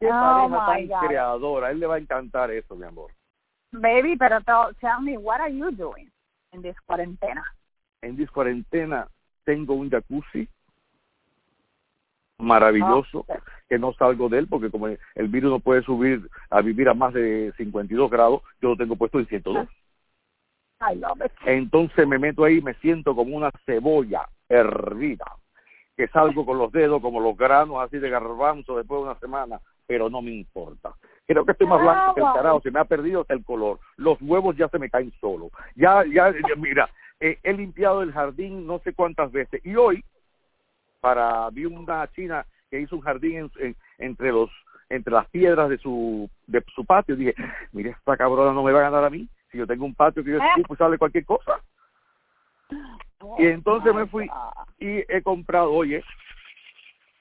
Qué 0.01 0.07
oh, 0.07 0.11
pareja 0.13 0.67
tan 0.67 0.87
God. 0.87 1.01
creadora. 1.07 1.67
A 1.67 1.71
él 1.71 1.81
le 1.81 1.87
va 1.87 1.97
a 1.97 1.99
encantar 1.99 2.51
eso, 2.51 2.75
mi 2.77 2.87
amor. 2.87 3.11
Baby, 3.73 4.17
pero 4.17 4.41
tell, 4.43 5.03
me, 5.03 5.19
what 5.19 5.41
are 5.41 5.53
you 5.53 5.71
doing 5.73 6.11
in 6.53 6.63
this 6.63 6.77
quarantena? 6.87 7.43
En 8.03 8.17
dis 8.17 8.31
cuarentena 8.31 9.09
tengo 9.45 9.75
un 9.75 9.91
jacuzzi 9.91 10.49
maravilloso 12.39 13.25
Ah, 13.29 13.39
que 13.69 13.79
no 13.79 13.93
salgo 13.95 14.29
de 14.29 14.39
él 14.39 14.47
porque 14.49 14.71
como 14.71 14.87
el 14.89 15.29
virus 15.29 15.51
no 15.51 15.61
puede 15.61 15.83
subir 15.83 16.29
a 16.51 16.63
vivir 16.63 16.89
a 16.89 16.95
más 16.95 17.13
de 17.13 17.53
52 17.57 18.11
grados, 18.11 18.43
yo 18.63 18.71
lo 18.71 18.77
tengo 18.77 18.97
puesto 18.97 19.19
en 19.19 19.27
102. 19.27 19.69
I 20.81 20.95
love 20.95 21.21
it. 21.25 21.33
Entonces 21.45 22.07
me 22.07 22.19
meto 22.19 22.45
ahí 22.45 22.59
y 22.59 22.63
me 22.63 22.75
siento 22.75 23.15
como 23.15 23.37
una 23.37 23.51
cebolla 23.67 24.29
hervida, 24.49 25.27
que 25.97 26.07
salgo 26.09 26.47
con 26.47 26.59
los 26.59 26.71
dedos 26.73 27.03
como 27.03 27.21
los 27.21 27.37
granos 27.37 27.83
así 27.83 27.99
de 27.99 28.09
garbanzo 28.09 28.77
después 28.77 29.01
de 29.01 29.11
una 29.11 29.19
semana, 29.19 29.61
pero 29.87 30.09
no 30.09 30.23
me 30.23 30.31
importa. 30.31 30.95
Creo 31.27 31.45
que 31.45 31.53
estoy 31.53 31.67
más 31.67 31.81
blanco 31.83 32.15
que 32.15 32.21
el 32.21 32.27
Ah, 32.27 32.33
carajo, 32.35 32.61
se 32.63 32.71
me 32.71 32.81
ha 32.81 32.85
perdido 32.85 33.23
hasta 33.23 33.35
el 33.35 33.45
color. 33.45 33.81
Los 33.97 34.17
huevos 34.23 34.57
ya 34.57 34.69
se 34.69 34.79
me 34.79 34.89
caen 34.89 35.13
solo. 35.21 35.51
Ya, 35.75 36.05
ya, 36.07 36.31
ya, 36.31 36.57
mira, 36.57 36.89
eh, 37.21 37.39
he 37.43 37.53
limpiado 37.53 38.03
el 38.03 38.13
jardín 38.13 38.67
no 38.67 38.79
sé 38.79 38.95
cuántas 38.95 39.33
veces 39.33 39.61
y 39.67 39.75
hoy 39.75 40.03
para 41.01 41.49
vi 41.51 41.65
una 41.65 42.07
china 42.13 42.45
que 42.71 42.81
hizo 42.81 42.97
un 42.97 43.03
jardín 43.03 43.39
en- 43.39 43.51
en- 43.67 43.77
entre 43.99 44.33
los 44.33 44.51
entre 44.91 45.13
las 45.13 45.29
piedras 45.29 45.69
de 45.69 45.79
su 45.79 46.31
de 46.47 46.65
su 46.75 46.85
patio 46.85 47.15
dije 47.15 47.35
mire 47.73 47.91
esta 47.91 48.17
cabrona 48.17 48.53
no 48.53 48.63
me 48.63 48.73
va 48.73 48.81
a 48.81 48.83
ganar 48.91 49.05
a 49.05 49.11
mí 49.11 49.29
Si 49.53 49.59
yo 49.59 49.67
tengo 49.67 49.85
un 49.85 49.95
patio 49.95 50.23
que 50.25 50.31
yo 50.33 50.39
escupo 50.43 50.75
y 50.75 50.77
sale 50.77 50.99
cualquier 50.99 51.25
cosa. 51.25 51.61
y 53.39 53.47
entonces 53.47 53.95
me 53.95 54.07
fui 54.07 54.29
y 54.79 54.99
he 55.09 55.23
comprado, 55.23 55.73
oye, 55.73 56.05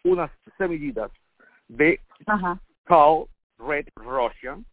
unas 0.03 0.29
semillitas 0.57 1.09
de 1.69 1.99
Ajá. 2.25 2.59
Red 3.59 3.87
Russian, 3.95 4.65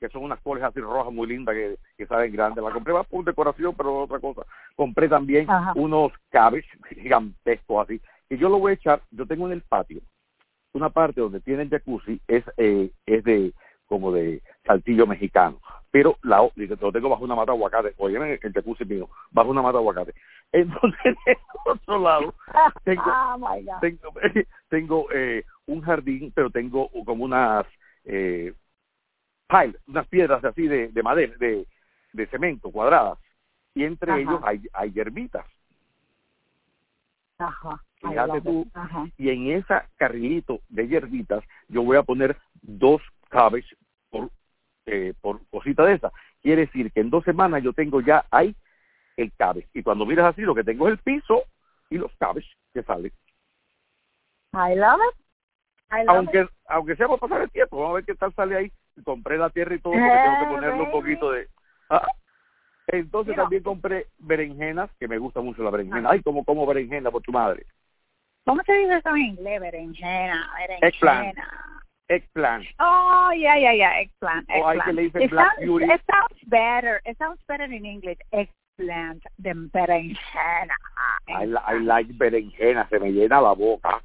que 0.00 0.08
son 0.08 0.24
unas 0.24 0.40
coles 0.40 0.64
así 0.64 0.80
rojas 0.80 1.12
muy 1.12 1.28
lindas 1.28 1.54
que, 1.54 1.76
que 1.96 2.06
salen 2.06 2.32
grandes. 2.32 2.64
La 2.64 2.70
compré 2.70 2.94
más 2.94 3.06
por 3.06 3.24
decoración, 3.24 3.74
pero 3.76 3.98
otra 3.98 4.18
cosa. 4.18 4.42
Compré 4.74 5.08
también 5.08 5.48
Ajá. 5.48 5.72
unos 5.76 6.12
cabbage 6.30 6.68
gigantescos 6.88 7.84
así. 7.84 8.00
Y 8.30 8.38
yo 8.38 8.48
lo 8.48 8.58
voy 8.58 8.70
a 8.70 8.74
echar, 8.74 9.02
yo 9.10 9.26
tengo 9.26 9.46
en 9.46 9.52
el 9.52 9.62
patio 9.62 10.00
una 10.72 10.88
parte 10.88 11.20
donde 11.20 11.40
tiene 11.40 11.64
el 11.64 11.70
jacuzzi, 11.70 12.20
es, 12.28 12.44
eh, 12.56 12.90
es 13.06 13.24
de 13.24 13.52
como 13.86 14.12
de 14.12 14.40
saltillo 14.64 15.06
mexicano. 15.06 15.60
Pero 15.90 16.16
la, 16.22 16.48
lo 16.54 16.92
tengo 16.92 17.08
bajo 17.08 17.24
una 17.24 17.34
mata 17.34 17.50
de 17.50 17.58
aguacate. 17.58 17.94
Oye, 17.98 18.38
el 18.40 18.52
jacuzzi 18.52 18.84
mío, 18.84 19.08
bajo 19.32 19.50
una 19.50 19.62
mata 19.62 19.72
de 19.72 19.78
aguacate. 19.78 20.14
Entonces, 20.52 21.16
en 21.26 21.36
otro 21.66 21.98
lado, 21.98 22.34
tengo, 22.84 23.02
oh 23.04 23.38
God. 23.38 23.80
tengo, 23.80 24.12
tengo 24.68 25.06
eh, 25.12 25.44
un 25.66 25.80
jardín, 25.82 26.32
pero 26.34 26.50
tengo 26.50 26.88
como 27.04 27.24
unas 27.24 27.66
eh, 28.04 28.54
piles, 29.50 29.80
unas 29.86 30.06
piedras 30.08 30.44
así 30.44 30.66
de, 30.66 30.88
de 30.88 31.02
madera, 31.02 31.34
de, 31.38 31.66
de 32.12 32.26
cemento, 32.28 32.70
cuadradas. 32.70 33.18
Y 33.74 33.84
entre 33.84 34.12
Ajá. 34.12 34.20
ellos 34.20 34.40
hay, 34.44 34.62
hay 34.72 34.92
hierbitas. 34.92 35.46
Ajá. 37.38 37.82
Fíjate 38.00 38.40
tú. 38.40 38.66
Ajá. 38.74 39.06
Y 39.18 39.30
en 39.30 39.50
esa 39.50 39.86
carrilito 39.96 40.60
de 40.68 40.88
hierbitas 40.88 41.44
yo 41.68 41.82
voy 41.82 41.96
a 41.96 42.02
poner 42.02 42.36
dos 42.62 43.02
cabbage 43.28 43.76
por, 44.10 44.30
eh, 44.86 45.14
por 45.20 45.40
cosita 45.50 45.84
de 45.84 45.94
esa. 45.94 46.10
Quiere 46.42 46.62
decir 46.62 46.90
que 46.92 47.00
en 47.00 47.10
dos 47.10 47.24
semanas 47.24 47.62
yo 47.62 47.72
tengo 47.72 48.00
ya 48.00 48.24
ahí 48.30 48.54
el 49.16 49.32
cabbage. 49.32 49.68
Y 49.74 49.82
cuando 49.82 50.06
miras 50.06 50.32
así, 50.32 50.42
lo 50.42 50.54
que 50.54 50.64
tengo 50.64 50.88
es 50.88 50.92
el 50.92 50.98
piso 50.98 51.44
y 51.90 51.98
los 51.98 52.14
cabbage 52.16 52.48
que 52.72 52.82
salen. 52.82 53.12
I 54.52 54.74
love 54.74 55.00
it. 55.00 55.16
I 55.92 56.04
love 56.04 56.16
aunque 56.16 56.40
it. 56.42 56.48
aunque 56.66 56.96
sea 56.96 57.06
por 57.06 57.20
pasar 57.20 57.42
el 57.42 57.50
tiempo, 57.50 57.76
vamos 57.76 57.90
a 57.90 57.94
ver 57.94 58.04
qué 58.04 58.14
tal 58.14 58.34
sale 58.34 58.56
ahí. 58.56 58.72
Compré 59.02 59.38
la 59.38 59.50
tierra 59.50 59.74
y 59.74 59.78
todo, 59.80 59.92
porque 59.92 60.08
tengo 60.08 60.38
que 60.38 60.44
Eh, 60.44 60.48
ponerle 60.56 60.82
un 60.82 60.90
poquito 60.90 61.32
de... 61.32 61.48
Ah. 61.88 62.06
Entonces 62.88 63.32
Mira. 63.32 63.42
también 63.44 63.62
compré 63.62 64.06
berenjenas, 64.18 64.90
que 64.98 65.06
me 65.06 65.18
gusta 65.18 65.40
mucho 65.40 65.62
la 65.62 65.70
berenjena. 65.70 66.00
Ajá. 66.00 66.10
Ay, 66.12 66.22
como 66.22 66.44
como 66.44 66.66
berenjena 66.66 67.10
por 67.10 67.22
tu 67.22 67.30
madre. 67.32 67.64
¿Cómo 68.44 68.62
se 68.64 68.72
dice 68.72 68.96
eso 68.96 69.10
en 69.10 69.18
inglés? 69.22 69.60
Berenjena, 69.60 70.50
Eggplant. 70.80 71.20
berenjena. 71.20 71.66
Eggplant. 72.08 72.66
Oh, 72.80 73.30
yeah, 73.36 73.56
yeah, 73.56 73.72
yeah, 73.72 74.00
eggplant, 74.00 74.48
O 74.50 74.66
hay 74.66 74.78
eggplant. 74.78 74.84
que 74.84 74.92
le 74.94 75.02
dicen 75.02 75.22
it, 75.22 75.30
black 75.30 75.46
sounds, 75.54 75.60
beauty. 75.60 75.84
it 75.84 76.00
sounds 76.10 76.40
better. 76.48 77.00
It 77.04 77.16
sounds 77.18 77.40
better 77.46 77.64
in 77.72 77.84
English, 77.86 78.18
eggplant 78.32 79.22
than 79.40 79.70
berenjena. 79.70 80.74
I, 81.28 81.46
li- 81.46 81.62
I 81.68 81.78
like 81.78 82.12
berenjena, 82.14 82.88
se 82.88 82.98
me 82.98 83.12
llena 83.12 83.40
la 83.40 83.52
boca. 83.52 84.02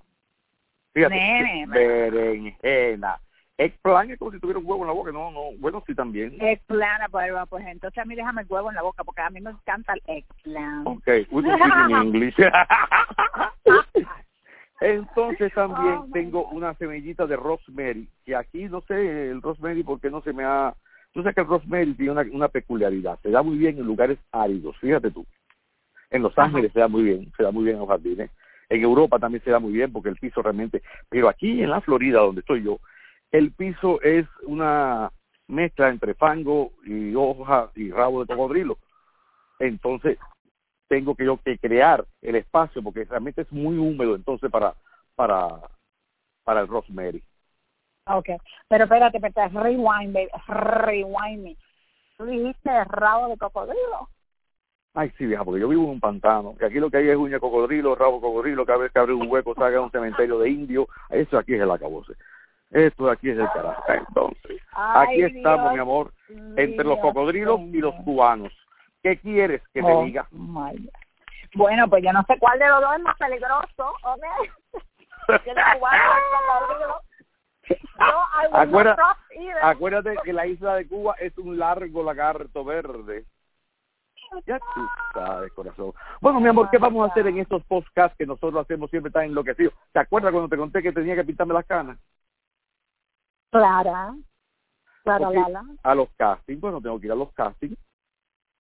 Fíjate, 0.94 1.16
Nene, 1.16 1.66
berenjena. 1.68 3.20
Eggplant 3.58 4.12
es 4.12 4.20
como 4.20 4.32
si 4.32 4.40
tuviera 4.40 4.60
un 4.60 4.66
huevo 4.66 4.84
en 4.84 4.88
la 4.88 4.94
boca. 4.94 5.12
No, 5.12 5.32
no, 5.32 5.52
bueno, 5.60 5.82
sí 5.88 5.96
también. 5.96 6.36
Eggplant, 6.42 7.10
pues, 7.10 7.32
pues 7.50 7.66
entonces 7.68 7.98
a 7.98 8.06
mí 8.06 8.16
déjame 8.16 8.42
el 8.42 8.48
huevo 8.50 8.70
en 8.70 8.76
la 8.76 8.82
boca 8.82 9.04
porque 9.04 9.22
a 9.22 9.30
mí 9.30 9.40
me 9.40 9.52
encanta 9.52 9.94
el 9.94 10.02
eggplant. 10.08 10.88
Ok, 10.88 11.08
we 11.32 11.42
can 11.44 11.58
speak 11.58 11.90
in 11.90 11.96
English. 11.96 12.36
Entonces 14.82 15.54
también 15.54 15.96
Oh, 15.96 16.08
tengo 16.12 16.48
una 16.50 16.74
semillita 16.76 17.26
de 17.26 17.38
rosemary, 17.38 18.10
que 18.26 18.36
aquí 18.36 18.66
no 18.66 18.82
sé 18.82 19.32
el 19.32 19.42
rosemary 19.42 19.84
porque 19.84 20.10
no 20.10 20.22
se 20.22 20.34
me 20.34 20.44
ha... 20.44 20.74
Tú 21.14 21.22
sabes 21.22 21.36
que 21.36 21.42
el 21.42 21.48
rosemary 21.48 21.94
tiene 21.94 22.12
una, 22.12 22.26
una 22.30 22.50
peculiaridad, 22.50 23.18
se 23.24 23.32
da 23.32 23.42
muy 23.42 23.58
bien 23.58 23.78
en 23.78 23.86
lugares 23.86 24.20
áridos, 24.34 24.78
fíjate 24.80 25.12
tú. 25.12 25.26
En 26.10 26.22
Los 26.22 26.34
Ajá. 26.34 26.48
Ángeles 26.48 26.74
se 26.74 26.80
da 26.82 26.90
muy 26.90 27.04
bien, 27.04 27.32
se 27.38 27.44
da 27.44 27.52
muy 27.52 27.64
bien 27.64 27.78
en 27.78 27.80
los 27.80 27.90
jardines. 27.90 28.30
En 28.68 28.82
Europa 28.82 29.18
también 29.18 29.44
se 29.44 29.52
da 29.52 29.60
muy 29.60 29.72
bien 29.72 29.94
porque 29.94 30.10
el 30.10 30.18
piso 30.18 30.42
realmente... 30.42 30.82
Pero 31.10 31.30
aquí 31.30 31.64
en 31.64 31.70
la 31.70 31.80
Florida, 31.80 32.20
donde 32.20 32.42
estoy 32.42 32.64
yo, 32.64 32.80
el 33.38 33.52
piso 33.52 34.02
es 34.02 34.26
una 34.44 35.12
mezcla 35.48 35.90
entre 35.90 36.14
fango 36.14 36.72
y 36.86 37.14
hoja 37.16 37.70
y 37.76 37.92
rabo 37.92 38.24
de 38.24 38.34
cocodrilo. 38.34 38.78
Entonces, 39.60 40.18
tengo 40.88 41.16
que 41.16 41.26
yo 41.26 41.38
que 41.44 41.58
crear 41.58 42.06
el 42.22 42.36
espacio 42.36 42.82
porque 42.82 43.04
realmente 43.04 43.42
es 43.42 43.52
muy 43.52 43.78
húmedo 43.78 44.16
entonces 44.16 44.50
para 44.50 44.74
para 45.16 45.48
para 46.44 46.62
el 46.62 46.68
rosemary. 46.68 47.22
Okay, 48.08 48.38
pero 48.70 48.84
espérate, 48.84 49.18
espérate, 49.18 49.60
rewind, 49.60 50.14
baby, 50.14 50.30
rewind 50.48 51.44
me. 51.44 51.58
Tú 52.18 52.26
dijiste 52.26 52.84
rabo 52.86 53.30
de 53.30 53.38
cocodrilo. 53.38 54.10
Ay, 54.94 55.12
sí, 55.18 55.26
vieja, 55.26 55.44
porque 55.44 55.60
yo 55.60 55.68
vivo 55.68 55.84
en 55.84 55.90
un 55.90 56.00
pantano, 56.00 56.56
que 56.56 56.66
aquí 56.66 56.80
lo 56.80 56.90
que 56.90 56.98
hay 56.98 57.10
es 57.10 57.18
uña 57.18 57.34
de 57.34 57.40
cocodrilo, 57.42 57.96
rabo 57.96 58.16
de 58.16 58.22
cocodrilo, 58.22 58.66
cada 58.66 58.80
vez 58.80 58.94
que 58.94 59.00
abre 59.00 59.14
un 59.14 59.30
hueco 59.30 59.54
salga 59.56 59.82
un 59.82 59.92
cementerio 59.92 60.40
de 60.40 60.50
indio, 60.50 60.88
eso 61.10 61.38
aquí 61.38 61.56
es 61.56 61.62
el 61.62 61.72
acabose. 61.72 62.14
Esto 62.76 63.06
de 63.06 63.12
aquí 63.14 63.30
es 63.30 63.38
el 63.38 63.48
carajo. 63.54 63.84
Entonces, 63.88 64.62
aquí 64.74 65.24
estamos, 65.24 65.72
Dios 65.72 65.74
mi 65.76 65.80
amor, 65.80 66.12
entre 66.58 66.84
los 66.84 67.00
cocodrilos 67.00 67.62
y 67.62 67.78
los 67.78 67.96
cubanos. 68.04 68.52
¿Qué 69.02 69.18
quieres 69.18 69.62
que 69.74 69.82
Oh, 69.82 69.88
te 70.02 70.06
diga? 70.08 70.28
my 70.32 70.76
God. 70.78 70.90
Bueno, 71.54 71.88
pues 71.88 72.04
yo 72.04 72.12
no 72.12 72.22
sé 72.28 72.38
cuál 72.38 72.60
de 72.60 72.68
los 72.68 72.82
dos 72.82 72.96
es 72.98 73.02
más 73.02 73.16
peligroso, 73.18 73.94
¿ok? 74.04 74.24
Que 75.44 75.52
el 75.52 75.56
cubano 75.56 76.04
o 76.04 76.18
el 76.18 76.68
cocodrilo. 76.68 77.02
No, 77.98 78.96
either. 79.32 79.58
Acuérdate 79.64 80.16
que 80.26 80.34
la 80.34 80.46
isla 80.46 80.76
de 80.76 80.88
Cuba 80.88 81.16
es 81.20 81.36
un 81.38 81.58
largo 81.58 82.04
lagarto 82.04 82.66
verde. 82.66 83.24
Ya 84.46 84.60
tú 84.60 84.88
sabes, 85.14 85.52
corazón. 85.54 85.94
Bueno, 86.20 86.42
mi 86.42 86.50
amor, 86.50 86.70
¿qué 86.70 86.78
vamos 86.78 87.08
a 87.08 87.12
hacer 87.12 87.26
en 87.28 87.40
estos 87.40 87.64
podcasts 87.64 88.18
que 88.18 88.26
nosotros 88.26 88.62
hacemos 88.62 88.90
siempre 88.90 89.12
tan 89.14 89.24
enloquecidos? 89.24 89.74
¿Te 89.94 90.00
acuerdas 90.00 90.34
cuando 90.34 90.50
te 90.50 90.58
conté 90.58 90.84
que 90.84 90.92
tenía 90.92 91.16
que 91.16 91.24
pintarme 91.24 91.54
las 91.54 91.66
canas? 91.66 91.98
Clara, 93.52 94.16
Clara 95.04 95.30
Lala. 95.32 95.64
A 95.84 95.96
los 95.96 96.10
castings, 96.18 96.60
bueno, 96.62 96.82
tengo 96.82 97.00
que 97.00 97.08
ir 97.08 97.12
a 97.12 97.16
los 97.16 97.32
castings. 97.34 97.78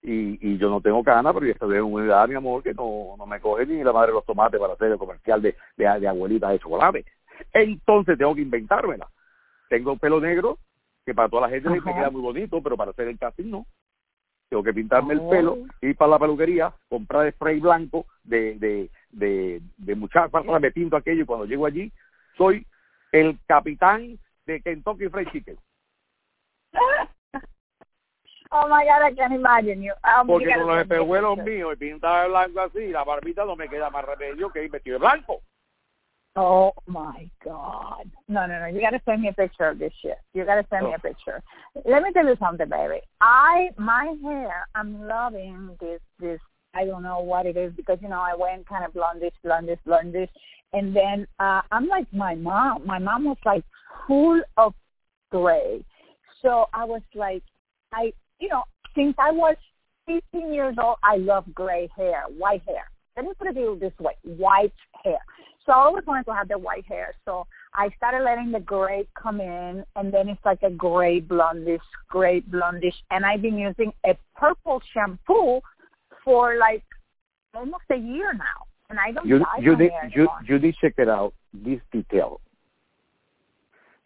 Y, 0.01 0.38
y 0.54 0.58
yo 0.60 0.70
no 0.70 0.82
tengo 0.82 1.04
canas, 1.04 1.34
pero 1.34 1.48
ya 1.48 1.54
estoy 1.54 1.77
en 1.77 1.84
una 1.84 2.06
edad, 2.06 2.27
mi 2.27 2.36
amor, 2.36 2.62
que 2.62 2.75
no, 2.75 3.15
no 3.18 3.25
me 3.25 3.39
coge 3.39 3.65
ni 3.65 3.84
la 3.84 3.92
madre 3.92 4.10
de 4.10 4.13
los 4.13 4.25
tomates 4.25 4.60
para 4.60 4.74
hacer 4.74 4.92
el 4.92 5.00
comercial 5.00 5.42
de, 5.42 5.56
de, 5.77 6.00
de 6.00 6.08
abuelitas 6.08 6.51
de 6.51 6.60
chocolate. 6.60 7.06
Entonces 7.51 8.15
tengo 8.18 8.36
que 8.36 8.42
inventármela. 8.42 9.08
Tengo 9.68 9.98
pelo 9.98 10.22
negro, 10.22 10.60
que 11.06 11.15
para 11.15 11.27
toda 11.27 11.44
la 11.44 11.50
gente 11.50 11.70
me 11.70 11.82
queda 11.82 12.12
muy 12.12 12.22
bonito, 12.22 12.62
pero 12.62 12.77
para 12.77 12.92
hacer 12.92 13.08
el 13.08 13.18
casting 13.18 13.50
no. 13.50 13.65
Tengo 14.48 14.62
que 14.62 14.74
pintarme 14.74 15.15
el 15.15 15.22
Oh. 15.22 15.30
pelo, 15.30 15.58
ir 15.82 15.96
para 15.96 16.12
la 16.12 16.20
peluquería, 16.20 16.72
comprar 16.88 17.32
spray 17.34 17.60
blanco 17.60 18.06
de, 18.24 18.60
de, 18.60 18.92
de, 19.10 19.62
de 19.77 19.96
muchacha, 19.96 20.30
me 20.60 20.72
pinto 20.72 20.96
aquello 20.98 21.24
y 21.24 21.25
cuando 21.25 21.46
llego 21.46 21.65
allí 21.65 21.92
soy 22.38 22.65
el 23.12 23.39
capitán 23.48 24.20
de 24.46 24.62
Kentucky 24.62 25.10
Fried 25.10 25.32
Chicken. 25.32 25.58
Oh 28.52 28.70
my 28.70 28.86
God, 28.86 29.02
I 29.02 29.12
can 29.14 29.34
imagine 29.34 29.82
you. 29.82 29.94
Um, 30.04 30.28
Porque 30.28 30.46
you 30.46 30.54
con 30.54 30.68
los 30.68 30.78
send 30.78 30.90
me 30.90 30.96
espejuelos 30.96 31.38
míos 31.40 31.74
y 31.74 31.75
pintada 31.78 32.24
de 32.24 32.30
blanco 32.30 32.62
así, 32.62 32.88
la 32.90 33.04
barbita 33.04 33.44
no 33.44 33.56
me 33.56 33.68
queda 33.68 33.90
más 33.90 34.06
remedio 34.06 34.50
que 34.50 34.64
ir 34.64 34.72
vestido 34.72 34.98
de 34.98 35.00
blanco. 35.00 35.42
Oh 36.38 36.74
my 36.86 37.30
God. 37.44 38.06
No, 38.28 38.46
no, 38.46 38.60
no. 38.60 38.68
You 38.68 38.82
gotta 38.82 39.02
send 39.04 39.24
me 39.24 39.30
a 39.30 39.34
picture 39.34 39.70
of 39.70 39.80
this 39.80 39.94
shit. 40.02 40.18
You 40.34 40.46
gotta 40.46 40.66
send 40.70 40.86
me 40.86 40.92
Oh. 40.92 40.96
a 40.96 41.00
picture. 41.00 41.42
Let 41.86 42.04
me 42.04 42.12
tell 42.14 42.25
you 42.25 42.36
something, 42.38 42.70
baby. 42.70 43.02
I 43.20 43.72
my 43.78 44.16
hair, 44.22 44.68
I'm 44.75 45.06
loving 45.08 45.75
this 45.80 46.02
this 46.20 46.40
I 46.74 46.86
don't 46.86 47.04
know 47.04 47.20
what 47.20 47.46
it 47.46 47.58
is 47.58 47.74
because 47.74 48.00
you 48.02 48.10
know 48.10 48.22
I 48.22 48.36
went 48.36 48.68
kind 48.68 48.86
of 48.86 48.94
blondish, 48.94 49.34
blondish, 49.44 49.80
blondish 49.86 50.30
and 50.74 50.96
then 50.96 51.28
uh 51.40 51.62
I'm 51.72 51.88
like 51.88 52.08
my 52.14 52.36
mom. 52.36 52.86
My 52.86 53.00
mom 53.00 53.25
was 53.25 53.38
like 53.46 53.64
full 54.08 54.42
of 54.58 54.74
gray. 55.32 55.84
So 56.42 56.66
I 56.74 56.86
was 56.86 57.02
like 57.14 57.44
I 57.94 58.14
you 58.40 58.50
know, 58.50 58.64
since 58.96 59.16
I 59.18 59.32
was 59.32 59.56
fifteen 60.06 60.54
years 60.54 60.75
old 60.82 60.98
I 61.04 61.18
love 61.18 61.46
gray 61.54 61.90
hair, 61.96 62.24
white 62.38 62.64
hair. 62.68 62.86
Let 63.16 63.25
me 63.25 63.32
put 63.40 63.48
it 63.48 63.80
this 63.80 63.94
way, 64.00 64.14
white 64.24 64.74
hair. 65.04 65.20
So 65.66 65.72
I 65.72 65.78
always 65.78 66.06
wanted 66.06 66.25
to 66.25 66.34
have 66.34 66.48
the 66.48 66.58
white 66.58 66.86
hair. 66.86 67.16
So 67.24 67.48
I 67.74 67.90
started 67.98 68.24
letting 68.24 68.52
the 68.52 68.60
gray 68.60 69.08
come 69.20 69.42
in, 69.42 69.84
and 69.96 70.14
then 70.14 70.30
it's 70.30 70.44
like 70.46 70.62
a 70.64 70.70
gray 70.70 71.22
blondish, 71.22 71.80
gray 72.08 72.42
blondish. 72.42 72.94
And 73.10 73.25
I've 73.25 73.42
been 73.42 73.58
using 73.58 73.92
a 74.06 74.16
purple 74.36 74.82
shampoo 74.94 75.62
for 76.24 76.58
like 76.58 76.84
almost 77.56 77.86
a 77.92 77.96
year 77.98 78.34
now, 78.34 78.66
and 78.90 79.00
I 79.00 79.12
don't 79.12 79.25
You, 79.25 79.40
dye 79.40 79.46
you, 79.60 79.72
my 79.72 79.78
need, 79.80 79.92
hair 79.92 80.12
you, 80.14 80.22
anymore. 80.22 80.40
you 80.48 80.60
need 80.60 80.75
to 80.75 80.78
check 80.82 80.94
it 80.98 81.10
out, 81.10 81.34
this 81.54 81.80
detail. 81.92 82.42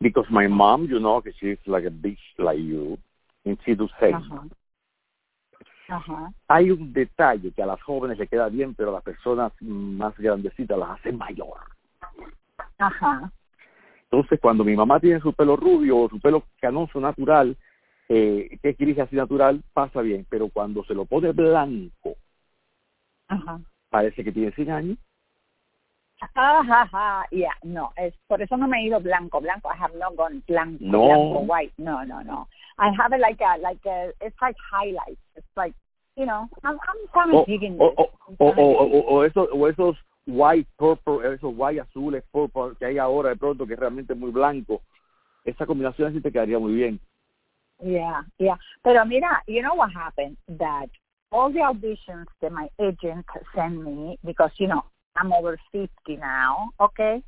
Because 0.01 0.27
my 0.29 0.48
mom, 0.48 0.86
you 0.86 1.00
know, 1.00 1.22
she's 1.39 1.58
like 1.65 1.86
a 1.86 1.89
bitch 1.89 2.18
like 2.38 2.60
you, 2.60 2.98
and 3.46 3.58
she 3.65 3.75
do 3.75 3.88
say, 4.00 4.13
Ajá. 4.13 4.48
Ajá. 5.89 6.34
hay 6.48 6.72
un 6.72 6.94
detalle 6.94 7.51
que 7.51 7.63
a 7.63 7.65
las 7.65 7.82
jóvenes 7.82 8.18
le 8.18 8.27
queda 8.27 8.48
bien, 8.48 8.75
pero 8.75 8.91
a 8.91 8.94
las 8.94 9.03
personas 9.03 9.51
más 9.60 10.18
grandecitas 10.18 10.77
las 10.77 11.00
hace 11.00 11.12
mayor. 11.12 11.60
Ajá. 12.77 13.32
Entonces, 14.03 14.39
cuando 14.39 14.63
mi 14.63 14.75
mamá 14.75 15.00
tiene 15.00 15.20
su 15.20 15.34
pelo 15.34 15.56
rubio 15.56 15.98
o 15.98 16.10
su 16.10 16.20
pelo 16.20 16.44
canoso 16.62 17.00
natural, 17.00 17.58
eh, 18.08 18.58
que 18.62 18.70
es 18.70 18.77
gris 18.77 18.98
así 19.00 19.15
natural, 19.15 19.62
pasa 19.74 20.01
bien, 20.01 20.25
pero 20.29 20.50
cuando 20.50 20.84
se 20.86 20.94
lo 20.94 21.06
pone 21.06 21.32
blanco, 21.32 22.15
Ajá. 23.27 23.60
parece 23.89 24.24
que 24.24 24.32
tiene 24.32 24.51
100 24.51 24.72
años. 24.72 24.98
Ajá, 26.35 27.25
yeah, 27.31 27.53
no, 27.63 27.91
es 27.95 28.13
por 28.27 28.41
eso 28.41 28.57
no 28.57 28.67
me 28.67 28.79
he 28.79 28.88
ido 28.88 28.99
blanco, 28.99 29.39
blanco. 29.39 29.69
I 29.69 29.77
have 29.77 29.95
not 29.97 30.15
gone 30.15 30.43
blanco, 30.47 30.77
No. 30.81 31.05
blanco, 31.05 31.39
white. 31.39 31.73
No, 31.77 32.03
no, 32.03 32.21
no. 32.23 32.47
I 32.77 32.91
have 32.97 33.13
it 33.13 33.21
like 33.21 33.41
a, 33.41 33.57
like 33.57 33.85
a, 33.85 34.11
it's 34.21 34.35
like 34.41 34.55
highlights. 34.71 35.21
It's 35.35 35.47
like, 35.55 35.73
you 36.15 36.25
know, 36.25 36.49
I'm, 36.63 36.77
I'm 36.88 37.07
kind 37.13 37.33
of 37.33 37.45
digging 37.45 37.77
o, 37.79 37.89
this. 37.89 37.95
o, 37.97 38.47
I'm 38.47 38.59
o, 38.59 38.63
o- 38.63 39.15
o 39.15 39.23
esos, 39.23 39.47
o 39.51 39.67
esos 39.67 39.97
white 40.27 40.67
purple, 40.77 41.21
esos 41.23 41.53
white 41.55 41.79
azules 41.81 42.23
purple 42.31 42.75
que 42.77 42.85
hay 42.85 42.97
ahora 42.97 43.29
de 43.29 43.35
pronto 43.38 43.65
que 43.65 43.73
es 43.73 43.79
realmente 43.79 44.13
muy 44.13 44.31
blanco. 44.31 44.81
Esa 45.45 45.65
combinación 45.65 46.09
así 46.09 46.21
te 46.21 46.31
quedaría 46.31 46.59
muy 46.59 46.73
bien. 46.73 46.99
Yeah, 47.81 48.25
yeah. 48.38 48.59
Pero 48.83 49.05
mira, 49.05 49.41
you 49.47 49.61
know 49.61 49.73
what 49.73 49.91
happened? 49.95 50.35
That 50.57 50.89
all 51.31 51.51
the 51.51 51.61
auditions 51.61 52.27
that 52.41 52.51
my 52.51 52.69
agent 52.77 53.25
sent 53.55 53.81
me, 53.81 54.19
because, 54.23 54.51
you 54.57 54.67
know, 54.67 54.83
I'm 55.19 55.33
over 55.33 55.59
50 55.71 55.89
now, 56.17 56.69
okay? 56.79 57.21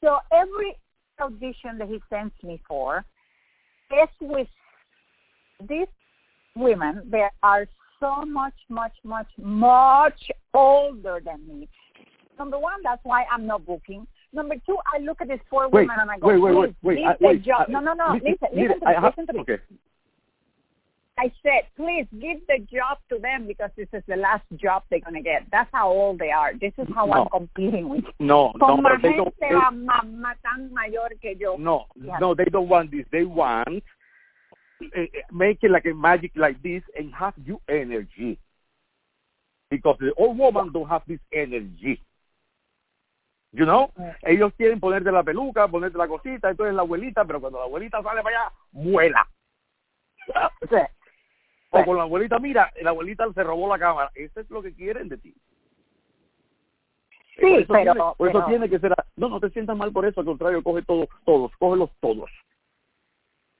So 0.00 0.18
every 0.32 0.76
audition 1.20 1.78
that 1.78 1.88
he 1.88 2.00
sends 2.10 2.32
me 2.42 2.60
for 2.66 3.04
is 3.90 4.08
with 4.20 4.48
these 5.68 5.86
women 6.54 7.02
that 7.10 7.30
are 7.42 7.66
so 8.00 8.24
much, 8.24 8.54
much, 8.68 8.92
much, 9.04 9.28
much 9.38 10.20
older 10.54 11.20
than 11.24 11.46
me. 11.46 11.68
Number 12.38 12.58
one, 12.58 12.80
that's 12.82 13.00
why 13.04 13.24
I'm 13.32 13.46
not 13.46 13.64
booking. 13.64 14.06
Number 14.32 14.56
two, 14.66 14.76
I 14.92 14.98
look 14.98 15.20
at 15.20 15.28
these 15.28 15.38
four 15.48 15.68
Wait, 15.68 15.82
women 15.82 15.96
and 16.00 16.10
I 16.10 16.18
go, 16.18 16.26
wait, 16.28 16.38
wait, 16.38 16.54
wait, 16.54 16.66
"Please, 16.68 16.76
wait, 16.82 16.96
leave 16.98 17.06
I- 17.06 17.16
the 17.18 17.26
wait. 17.26 17.48
I- 17.48 17.64
no, 17.68 17.80
no, 17.80 17.92
no. 17.94 18.12
li- 18.12 18.20
Listen, 18.24 18.48
listen 18.52 18.80
to 18.80 18.86
me. 18.86 18.94
have- 18.94 19.04
Listen 19.04 19.26
to 19.26 19.32
me. 19.32 19.40
okay. 19.40 19.58
I 21.18 21.32
said, 21.42 21.62
please 21.76 22.06
give 22.20 22.40
the 22.46 22.58
job 22.70 22.98
to 23.08 23.18
them 23.18 23.46
because 23.46 23.70
this 23.74 23.88
is 23.94 24.02
the 24.06 24.16
last 24.16 24.44
job 24.56 24.82
they're 24.90 25.00
going 25.00 25.14
to 25.14 25.22
get. 25.22 25.44
That's 25.50 25.70
how 25.72 25.90
old 25.90 26.18
they 26.18 26.30
are. 26.30 26.52
This 26.60 26.74
is 26.76 26.86
how 26.94 27.06
No. 27.06 27.12
I'm 27.22 27.28
competing 27.30 27.88
with. 27.88 28.04
No, 28.20 28.52
no, 28.56 28.66
Con 28.66 28.82
they 29.02 29.14
don't, 29.16 29.34
they- 29.40 29.54
la 29.54 29.70
mamá 29.70 30.34
tan 30.42 30.70
mayor 30.74 31.08
que 31.22 31.34
yo. 31.34 31.56
no, 31.56 31.86
Yeah. 31.94 32.18
no, 32.20 32.34
they 32.34 32.44
don't 32.44 32.68
want 32.68 32.90
this. 32.90 33.06
They 33.10 33.24
want 33.24 33.82
uh, 34.94 35.06
make 35.32 35.60
it 35.62 35.70
like 35.70 35.86
a 35.86 35.94
magic 35.94 36.32
like 36.36 36.60
this 36.62 36.82
and 36.98 37.14
have 37.14 37.32
you 37.46 37.62
energy. 37.66 38.38
Because 39.70 39.96
the 39.98 40.12
old 40.18 40.36
woman 40.36 40.70
don't 40.70 40.88
have 40.88 41.02
this 41.08 41.20
energy. 41.32 41.98
You 43.52 43.64
know? 43.64 43.90
Ellos 44.22 44.52
quieren 44.58 44.80
ponerte 44.80 45.10
la 45.10 45.22
peluca, 45.22 45.66
ponerte 45.66 45.96
la 45.96 46.06
cosita, 46.08 46.50
entonces 46.50 46.74
la 46.74 46.82
abuelita, 46.82 47.24
pero 47.24 47.40
cuando 47.40 47.58
la 47.58 47.64
abuelita 47.64 48.02
sale 48.02 48.22
para 48.22 48.38
allá, 48.48 48.52
vuela. 48.70 49.26
Sí. 50.68 50.76
O 51.82 51.84
con 51.84 51.96
la 51.96 52.02
abuelita, 52.04 52.38
mira, 52.38 52.72
la 52.82 52.90
abuelita 52.90 53.26
se 53.32 53.42
robó 53.42 53.68
la 53.68 53.78
cámara. 53.78 54.10
Eso 54.14 54.40
es 54.40 54.50
lo 54.50 54.62
que 54.62 54.74
quieren 54.74 55.08
de 55.08 55.18
ti. 55.18 55.34
Sí, 57.38 57.54
eso 57.54 57.72
pero- 57.72 57.92
tiene- 57.92 58.12
por 58.16 58.28
eso 58.28 58.44
tiene 58.46 58.68
que 58.68 58.78
ser. 58.78 58.94
No, 59.16 59.28
no 59.28 59.40
te 59.40 59.50
sientas 59.50 59.76
mal 59.76 59.92
por 59.92 60.06
eso, 60.06 60.20
al 60.20 60.26
contrario, 60.26 60.62
coge 60.62 60.82
todos, 60.82 61.08
todos, 61.24 61.52
cógelos 61.58 61.90
todos. 62.00 62.30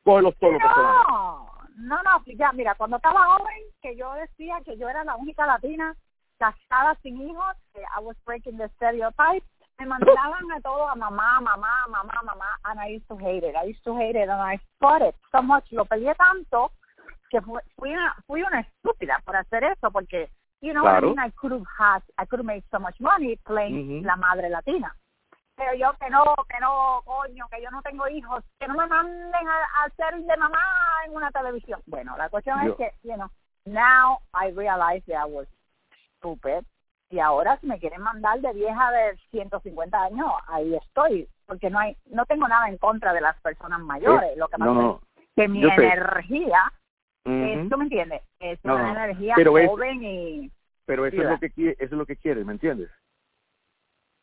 Cógelos 0.04 0.34
todos. 0.38 0.58
No, 0.62 1.46
no, 1.76 2.02
no, 2.02 2.22
ya, 2.36 2.52
mira, 2.52 2.74
cuando 2.74 2.96
estaba 2.96 3.24
joven, 3.36 3.62
que 3.82 3.96
yo 3.96 4.12
decía 4.14 4.60
que 4.64 4.76
yo 4.78 4.88
era 4.88 5.04
la 5.04 5.16
única 5.16 5.46
latina 5.46 5.94
casada 6.38 6.94
sin 7.02 7.20
hijos, 7.20 7.54
que 7.74 7.80
I 7.80 8.02
was 8.02 8.16
breaking 8.24 8.56
the 8.56 8.68
stereotype, 8.76 9.44
me 9.78 9.86
mandaban 9.86 10.50
a 10.52 10.60
todo 10.62 10.88
a 10.88 10.94
mamá, 10.94 11.40
mamá, 11.40 11.86
mamá, 11.88 12.22
mamá, 12.24 12.58
and 12.64 12.80
I 12.80 12.96
used 12.96 13.06
to 13.08 13.18
hate 13.18 13.46
it. 13.46 13.54
I 13.56 13.68
used 13.70 13.84
to 13.84 13.94
hate 13.94 14.16
it, 14.18 14.28
and 14.30 14.40
I 14.40 14.58
fought 14.78 15.02
it 15.06 15.14
so 15.32 15.42
much. 15.42 15.70
Lo 15.72 15.84
peleé 15.84 16.14
tanto 16.14 16.72
que 17.36 17.42
fui, 17.44 17.60
fui, 17.76 17.92
una, 17.92 18.14
fui 18.26 18.42
una 18.42 18.60
estúpida 18.60 19.20
por 19.24 19.36
hacer 19.36 19.64
eso, 19.64 19.90
porque, 19.90 20.30
you 20.62 20.72
know 20.72 20.82
Claro. 20.82 21.08
I 21.08 21.14
mean, 21.14 21.26
I 21.28 21.30
could 21.32 21.52
have 21.52 21.66
had, 21.78 22.02
I 22.18 22.24
could 22.26 22.40
have 22.40 22.46
made 22.46 22.64
so 22.70 22.78
much 22.80 22.98
money 23.00 23.36
playing 23.44 23.98
Ujú. 24.00 24.06
la 24.06 24.16
madre 24.16 24.48
latina 24.48 24.94
pero 25.58 25.72
yo 25.74 25.94
que 25.98 26.10
no, 26.10 26.22
que 26.50 26.60
no, 26.60 27.00
coño, 27.06 27.48
que 27.48 27.62
yo 27.62 27.70
no 27.70 27.80
tengo 27.80 28.06
hijos, 28.08 28.44
que 28.60 28.68
no 28.68 28.74
me 28.74 28.86
manden 28.86 29.48
a, 29.48 29.84
a 29.84 29.90
ser 29.96 30.14
de 30.22 30.36
mamá 30.36 30.60
en 31.06 31.14
una 31.16 31.30
televisión. 31.30 31.80
Bueno, 31.86 32.14
la 32.18 32.28
cuestión 32.28 32.62
Yo- 32.62 32.72
es 32.72 32.76
que, 32.76 32.92
you 33.08 33.14
know, 33.14 33.30
now 33.64 34.18
I 34.34 34.50
realize 34.50 35.02
that 35.06 35.26
I 35.26 35.32
was 35.32 35.46
stupid 36.18 36.62
y 37.08 37.20
ahora 37.20 37.56
si 37.60 37.66
me 37.68 37.78
quieren 37.78 38.02
mandar 38.02 38.38
de 38.42 38.52
vieja 38.52 38.90
de 38.92 39.16
150 39.30 39.98
años, 40.02 40.30
ahí 40.48 40.74
estoy, 40.74 41.26
porque 41.46 41.70
no 41.70 41.78
hay, 41.78 41.96
no 42.10 42.26
tengo 42.26 42.46
nada 42.46 42.68
en 42.68 42.76
contra 42.76 43.14
de 43.14 43.22
las 43.22 43.40
personas 43.40 43.80
mayores, 43.80 44.32
Eh, 44.32 44.36
lo 44.36 44.48
que 44.48 44.58
pasa 44.58 44.64
no, 44.66 44.74
no. 44.74 45.00
es 45.16 45.26
que 45.36 45.48
mi 45.48 45.62
yo 45.62 45.68
energía, 45.70 46.70
es. 47.26 47.68
¿tú 47.68 47.76
me 47.78 47.84
entiendes? 47.84 48.22
Es 48.40 48.58
una 48.64 48.82
no. 48.82 48.88
energía 49.04 49.34
Pero 49.36 49.58
es- 49.58 49.68
joven 49.68 50.04
y... 50.04 50.50
Pero 50.84 51.04
eso 51.06 51.20
es 51.20 51.28
lo 51.28 51.38
que 51.40 51.50
quiere, 51.50 51.72
eso 51.72 51.84
es 51.84 51.92
lo 51.98 52.06
que 52.06 52.16
quiere, 52.16 52.44
¿me 52.44 52.52
entiendes? 52.52 52.88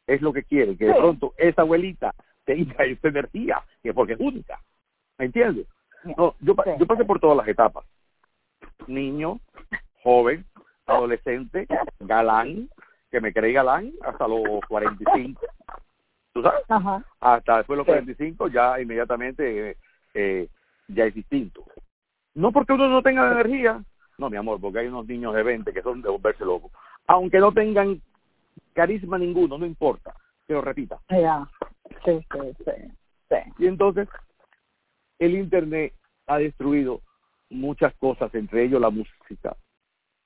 Es 0.07 0.21
lo 0.21 0.31
que 0.31 0.43
quiere, 0.43 0.77
que 0.77 0.85
de 0.85 0.93
pronto 0.93 1.33
esa 1.37 1.61
abuelita 1.63 2.13
tenga 2.45 2.75
esa 2.85 3.07
energía, 3.09 3.61
que 3.81 3.93
porque 3.93 4.13
es 4.13 4.19
única, 4.19 4.59
¿me 5.17 5.25
entiendes? 5.25 5.67
No, 6.17 6.35
yo, 6.39 6.55
Sí, 6.63 6.71
yo 6.79 6.85
pasé 6.85 7.01
sí. 7.01 7.07
por 7.07 7.19
todas 7.19 7.37
las 7.37 7.47
etapas. 7.47 7.85
Niño, 8.87 9.39
joven, 10.03 10.45
adolescente, 10.85 11.67
galán, 11.99 12.69
que 13.11 13.21
me 13.21 13.31
creí 13.33 13.53
galán 13.53 13.93
hasta 14.01 14.27
los 14.27 14.41
45. 14.67 15.41
¿Tú 16.33 16.41
sabes? 16.41 16.63
Ajá. 16.67 17.03
Hasta 17.19 17.57
después 17.57 17.75
de 17.75 17.77
los 17.77 17.85
Sí. 17.85 17.91
45 17.91 18.47
ya 18.49 18.79
inmediatamente 18.81 19.71
eh, 19.71 19.77
eh, 20.13 20.47
ya 20.87 21.05
es 21.05 21.13
distinto. 21.13 21.63
No 22.35 22.51
porque 22.51 22.73
uno 22.73 22.89
no 22.89 23.01
tenga 23.03 23.31
energía, 23.31 23.83
no, 24.17 24.29
mi 24.29 24.37
amor, 24.37 24.59
porque 24.59 24.79
hay 24.79 24.87
unos 24.87 25.05
niños 25.07 25.33
de 25.33 25.43
20 25.43 25.73
que 25.73 25.81
son 25.81 26.01
de 26.01 26.09
volverse 26.09 26.45
locos. 26.45 26.71
Aunque 27.07 27.39
no 27.39 27.51
tengan 27.51 28.01
carisma 28.73 29.17
ninguno, 29.17 29.57
no 29.57 29.65
importa, 29.65 30.13
que 30.47 30.53
lo 30.53 30.61
repita. 30.61 30.99
Ya. 31.09 31.47
Sí, 32.05 32.19
sí, 32.31 32.39
sí. 32.65 32.71
sí. 33.29 33.35
Y 33.59 33.67
entonces, 33.67 34.07
el 35.19 35.35
Internet 35.35 35.93
ha 36.27 36.37
destruido 36.37 37.01
muchas 37.49 37.93
cosas, 37.95 38.33
entre 38.35 38.63
ellos 38.63 38.81
la 38.81 38.89
música, 38.89 39.55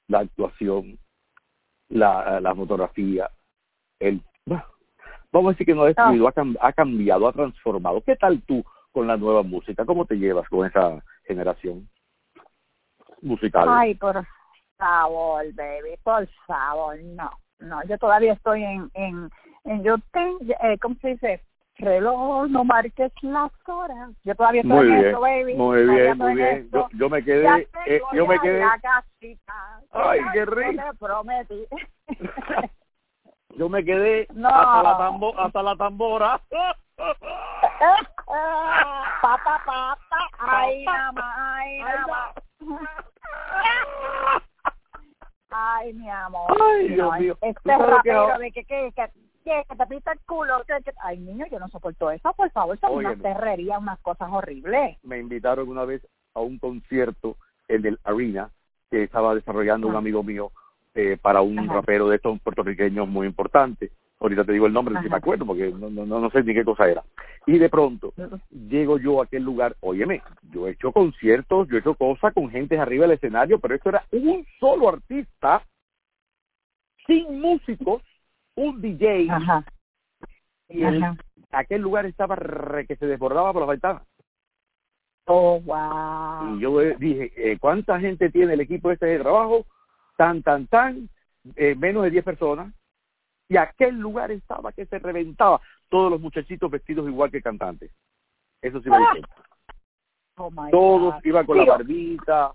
la 0.07 0.19
actuación, 0.19 0.97
la, 1.89 2.39
la 2.39 2.55
fotografía, 2.55 3.29
el... 3.99 4.21
vamos 5.31 5.49
a 5.49 5.51
decir 5.53 5.65
que 5.65 5.75
no 5.75 5.83
ha 5.83 5.87
destruido, 5.87 6.27
ha, 6.27 6.33
cam- 6.33 6.57
ha 6.61 6.73
cambiado, 6.73 7.27
ha 7.27 7.33
transformado. 7.33 8.01
¿Qué 8.01 8.15
tal 8.15 8.41
tú 8.43 8.63
con 8.91 9.07
la 9.07 9.17
nueva 9.17 9.43
música? 9.43 9.85
¿Cómo 9.85 10.05
te 10.05 10.15
llevas 10.15 10.47
con 10.49 10.65
esa 10.65 11.03
generación 11.25 11.89
musical? 13.21 13.67
Ay, 13.69 13.95
por 13.95 14.25
favor, 14.77 15.43
baby, 15.53 15.97
por 16.03 16.27
favor, 16.45 16.97
no, 17.03 17.29
no, 17.59 17.83
yo 17.85 17.97
todavía 17.97 18.33
estoy 18.33 18.63
en, 18.63 18.89
en, 18.93 19.29
en 19.65 19.83
yo 19.83 19.95
tengo, 20.11 20.39
eh, 20.61 20.77
¿cómo 20.81 20.95
se 21.01 21.09
dice? 21.09 21.43
Reloj, 21.79 22.47
no 22.49 22.63
marques 22.63 23.11
las 23.21 23.51
horas. 23.67 24.09
Yo 24.23 24.33
todavía 24.33 24.61
estoy 24.61 24.75
muy 24.75 24.87
en 24.95 25.01
bien, 25.01 25.21
baby. 25.21 25.53
muy 25.53 25.77
todavía 25.83 26.03
bien, 26.03 26.17
muy 26.17 26.31
en 26.31 26.37
bien. 26.37 26.69
Yo, 26.73 26.87
yo 26.93 27.09
me 27.09 27.23
quedé, 27.23 27.69
eh, 27.85 28.01
yo 28.13 28.25
me 28.25 28.39
quedé, 28.39 28.59
la 28.61 28.79
casita. 28.79 29.81
Ay, 29.91 30.19
qué 30.33 30.45
rico. 30.45 30.83
te 30.83 30.97
prometí. 30.97 31.67
yo 33.57 33.69
me 33.69 33.85
quedé 33.85 34.27
No. 34.33 34.49
hasta 34.49 34.83
la 34.83 34.97
tambo, 34.97 35.39
hasta 35.39 35.61
la 35.63 35.75
tambora. 35.75 36.41
pata, 39.21 39.61
pata, 39.65 39.99
ay, 40.39 40.83
nada 40.83 41.11
más, 41.11 41.37
ay, 41.37 41.79
nada 41.79 42.07
más. 42.07 42.36
Ay, 45.49 45.93
mi 45.93 46.09
amor. 46.09 46.55
Ay, 46.61 46.89
Dios 46.89 46.97
No, 47.11 47.19
mío. 47.19 47.37
¿Tú 47.39 47.47
Este 47.47 47.61
que 47.63 47.77
rapero 47.77 48.19
ahora- 48.21 48.37
de 48.39 48.51
que, 48.51 48.63
que, 48.65 48.91
que, 48.95 49.05
que, 49.43 49.63
que 49.69 49.75
te 49.75 49.87
pita 49.87 50.11
el 50.11 50.19
culo. 50.21 50.61
Que, 50.67 50.83
que- 50.83 50.93
Ay, 51.01 51.19
niño, 51.19 51.45
yo 51.49 51.59
no 51.59 51.67
soporto 51.69 52.11
eso. 52.11 52.33
Por 52.33 52.51
favor, 52.51 52.77
son 52.79 52.95
unas 52.95 53.19
terrerías, 53.21 53.79
unas 53.79 53.99
cosas 53.99 54.29
horribles. 54.31 54.97
me 55.03 55.19
invitaron 55.19 55.69
una 55.69 55.85
vez 55.85 56.05
a 56.33 56.41
un 56.41 56.59
concierto, 56.59 57.37
el 57.67 57.81
del 57.81 57.99
Arena, 58.03 58.49
que 58.91 59.03
estaba 59.03 59.33
desarrollando 59.35 59.87
un 59.87 59.95
Ah. 59.95 59.99
amigo 59.99 60.21
mío 60.23 60.51
eh, 60.95 61.17
para 61.21 61.41
un 61.41 61.59
Ajá. 61.59 61.73
rapero 61.75 62.07
de 62.09 62.15
estos 62.17 62.39
puertorriqueños 62.41 63.07
muy 63.07 63.27
importante. 63.27 63.91
Ahorita 64.19 64.43
te 64.43 64.53
digo 64.53 64.65
el 64.65 64.73
nombre, 64.73 64.99
si 65.01 65.09
me 65.09 65.17
acuerdo, 65.17 65.45
porque 65.45 65.71
no, 65.71 65.89
no, 65.91 66.05
no 66.05 66.29
sé 66.31 66.43
ni 66.43 66.53
qué 66.53 66.65
cosa 66.65 66.89
era. 66.89 67.03
Y 67.45 67.59
de 67.59 67.69
pronto 67.69 68.13
llego 68.49 68.97
yo 68.97 69.21
a 69.21 69.25
aquel 69.25 69.43
lugar, 69.43 69.75
óyeme, 69.79 70.23
yo 70.51 70.67
he 70.67 70.71
hecho 70.71 70.91
conciertos, 70.91 71.67
yo 71.67 71.75
he 71.77 71.79
hecho 71.79 71.93
cosas 71.93 72.33
con 72.33 72.49
gente 72.49 72.79
arriba 72.79 73.03
del 73.03 73.15
escenario, 73.15 73.59
pero 73.59 73.75
esto 73.75 73.89
era 73.89 74.03
un 74.11 74.43
solo 74.59 74.89
artista, 74.89 75.63
sin 77.05 77.39
músicos, 77.39 78.01
un 78.55 78.81
DJ, 78.81 79.27
Ajá. 79.29 79.63
y 80.67 80.83
el- 80.83 81.03
Ajá. 81.03 81.17
aquel 81.51 81.81
lugar 81.81 82.07
estaba 82.07 82.35
re 82.35 82.87
que 82.87 82.95
se 82.95 83.05
desbordaba 83.05 83.53
por 83.53 83.61
las 83.61 83.69
ventanas. 83.69 84.03
Oh, 85.29 85.59
wow. 85.61 86.55
Y 86.55 86.61
yo 86.61 86.81
eh, 86.81 86.95
dije, 86.97 87.31
eh, 87.35 87.57
¿cuánta 87.59 87.99
gente 87.99 88.29
tiene 88.31 88.53
el 88.53 88.61
equipo 88.61 88.91
este 88.91 89.05
de 89.05 89.19
trabajo? 89.19 89.65
Tan, 90.17 90.41
tan, 90.41 90.67
tan, 90.67 91.09
eh, 91.55 91.75
menos 91.75 92.03
de 92.03 92.09
10 92.11 92.23
personas. 92.23 92.73
Y 93.49 93.57
aquel 93.57 93.95
lugar 93.99 94.31
estaba 94.31 94.71
que 94.73 94.85
se 94.85 94.99
reventaba. 94.99 95.61
Todos 95.89 96.11
los 96.11 96.19
muchachitos 96.19 96.69
vestidos 96.69 97.07
igual 97.07 97.31
que 97.31 97.41
cantantes. 97.41 97.91
Eso 98.61 98.81
sí 98.81 98.89
me 98.89 98.97
Ah. 98.97 99.09
cuenta. 99.11 99.29
Oh 100.39 100.51
Todos 100.69 101.13
God. 101.15 101.21
iban 101.25 101.45
con 101.45 101.57
Sí, 101.59 101.65
la 101.65 101.71
barbita. 101.71 102.53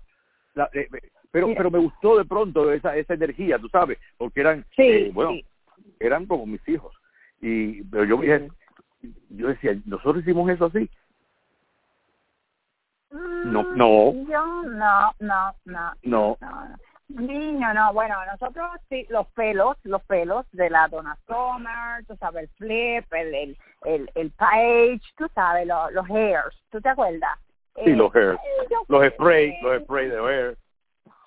la- 0.55 0.69
eh, 0.73 0.87
eh, 0.93 1.09
pero, 1.31 1.47
Sí. 1.47 1.53
pero 1.57 1.71
me 1.71 1.79
gustó 1.79 2.17
de 2.17 2.25
pronto 2.25 2.71
esa, 2.71 2.95
esa 2.95 3.15
energía, 3.15 3.57
tú 3.57 3.67
sabes, 3.69 3.97
porque 4.17 4.39
eran, 4.41 4.63
Sí, 4.75 4.83
eh, 4.83 5.11
bueno, 5.13 5.31
sí. 5.31 5.45
eran 5.99 6.27
como 6.27 6.45
mis 6.45 6.65
hijos. 6.69 6.95
Y, 7.41 7.83
pero 7.85 8.03
yo 8.05 8.17
dije, 8.17 8.49
yo 9.29 9.47
decía, 9.47 9.75
nosotros 9.85 10.21
hicimos 10.23 10.49
eso 10.49 10.65
así. 10.65 10.87
No, 13.11 13.63
Mm, 13.63 13.77
no. 13.77 14.13
Yo 14.29 14.63
no, 14.63 15.11
no, 15.19 15.53
no. 15.65 15.91
No. 16.03 16.37
No, 16.39 16.65
no. 16.69 16.75
Niño, 17.13 17.73
no, 17.75 17.93
bueno, 17.93 18.15
nosotros 18.25 18.71
sí, 18.89 19.05
los 19.09 19.27
pelos, 19.33 19.77
los 19.83 20.01
pelos 20.03 20.45
de 20.51 20.69
la 20.69 20.87
Donna 20.87 21.15
Summer, 21.27 22.03
tú 22.07 22.15
sabes, 22.17 22.43
el 22.43 22.49
flip, 22.57 23.13
el, 23.13 23.35
el, 23.35 23.57
el, 23.85 24.11
el 24.15 24.31
page, 24.31 25.01
tú 25.15 25.27
sabes, 25.35 25.67
los, 25.67 25.91
los 25.93 26.09
hairs, 26.09 26.59
¿tú 26.71 26.81
te 26.81 26.89
acuerdas? 26.89 27.37
Sí, 27.75 27.91
Eh, 27.91 27.95
los 27.95 28.13
hairs. 28.15 28.39
Los 28.87 29.07
spray, 29.13 29.51
sí, 29.51 29.57
los 29.61 29.83
spray 29.83 30.09
de 30.09 30.17
hair. 30.17 30.57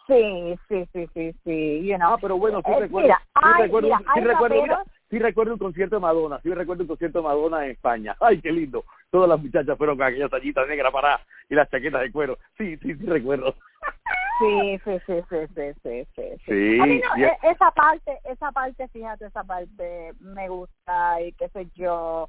Sí, 0.09 0.57
sí, 0.69 0.89
sí, 0.93 1.09
sí, 1.15 1.33
sí, 1.45 1.87
you 1.87 1.97
know. 1.97 2.15
Ah, 2.15 2.19
pero 2.21 2.37
bueno, 2.37 2.63
sí 2.65 2.73
Eh, 2.73 2.81
recuerdo, 2.81 3.09
mira, 3.09 3.23
sí 3.43 3.63
recuerdo, 3.63 3.89
mira, 3.89 3.99
sí 4.15 4.21
recuerdo, 4.21 4.63
mira, 4.63 4.85
sí 5.11 5.19
recuerdo 5.19 5.53
un 5.53 5.59
concierto 5.59 5.97
de 5.97 6.01
Madonna, 6.01 6.41
sí 6.43 6.53
recuerdo 6.53 6.83
un 6.83 6.89
concierto 6.89 7.19
de 7.19 7.25
Madonna 7.25 7.65
en 7.65 7.71
España. 7.73 8.17
Ay, 8.21 8.41
qué 8.41 8.51
lindo. 8.51 8.85
Todas 9.11 9.29
las 9.29 9.41
muchachas 9.41 9.79
fueron 9.79 9.97
con 9.97 10.07
aquella 10.07 10.29
tallita 10.29 10.67
negra 10.67 10.91
para 10.91 11.21
y 11.49 11.55
las 11.55 11.71
chaquetas 11.71 12.03
de 12.03 12.11
cuero. 12.13 12.39
Sí, 12.59 12.77
sí, 12.79 12.95
sí 12.95 13.07
recuerdo. 13.07 13.55
Sí, 14.39 14.79
sí, 14.85 14.91
sí, 15.07 15.15
sí, 15.31 15.37
sí, 15.55 15.73
sí, 15.83 16.07
sí. 16.15 16.23
Sí, 16.47 16.81
A 16.81 16.87
mí 16.87 17.01
no, 17.01 17.17
y- 17.19 17.25
e- 17.25 17.39
esa 17.43 17.71
parte, 17.71 18.19
esa 18.25 18.53
parte, 18.53 18.89
fíjate, 18.89 19.27
esa 19.27 19.45
parte 19.45 20.13
me 20.21 20.49
gusta 20.49 21.21
y 21.23 21.33
qué 21.33 21.49
sé 21.51 21.67
yo. 21.75 22.29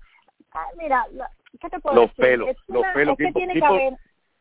Ah, 0.54 0.68
mira, 0.78 1.06
¿qué 1.60 1.70
te 1.70 1.80
puedo 1.80 1.96
Los 1.96 2.06
decir? 2.16 2.24
pelos, 2.26 2.50
Es 2.50 2.58
los 2.68 2.80
una- 2.84 2.94
pelos, 2.94 3.14
Es 3.14 3.18
que 3.18 3.26
tipo- 3.28 3.40
tiene 3.40 3.54
que 3.54 3.60
tipo- 3.60 3.74
haber, 3.74 3.94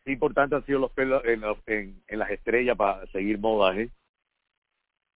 Qué 0.05 0.13
importante 0.13 0.55
han 0.55 0.65
sido 0.67 0.79
los 0.79 0.93
pelos 0.93 1.25
en, 1.25 1.43
en, 1.67 2.01
en 2.07 2.19
las 2.21 2.31
estrellas 2.31 2.77
para 2.77 3.05
seguir 3.09 3.41
modas, 3.41 3.77
¿eh? 3.77 3.91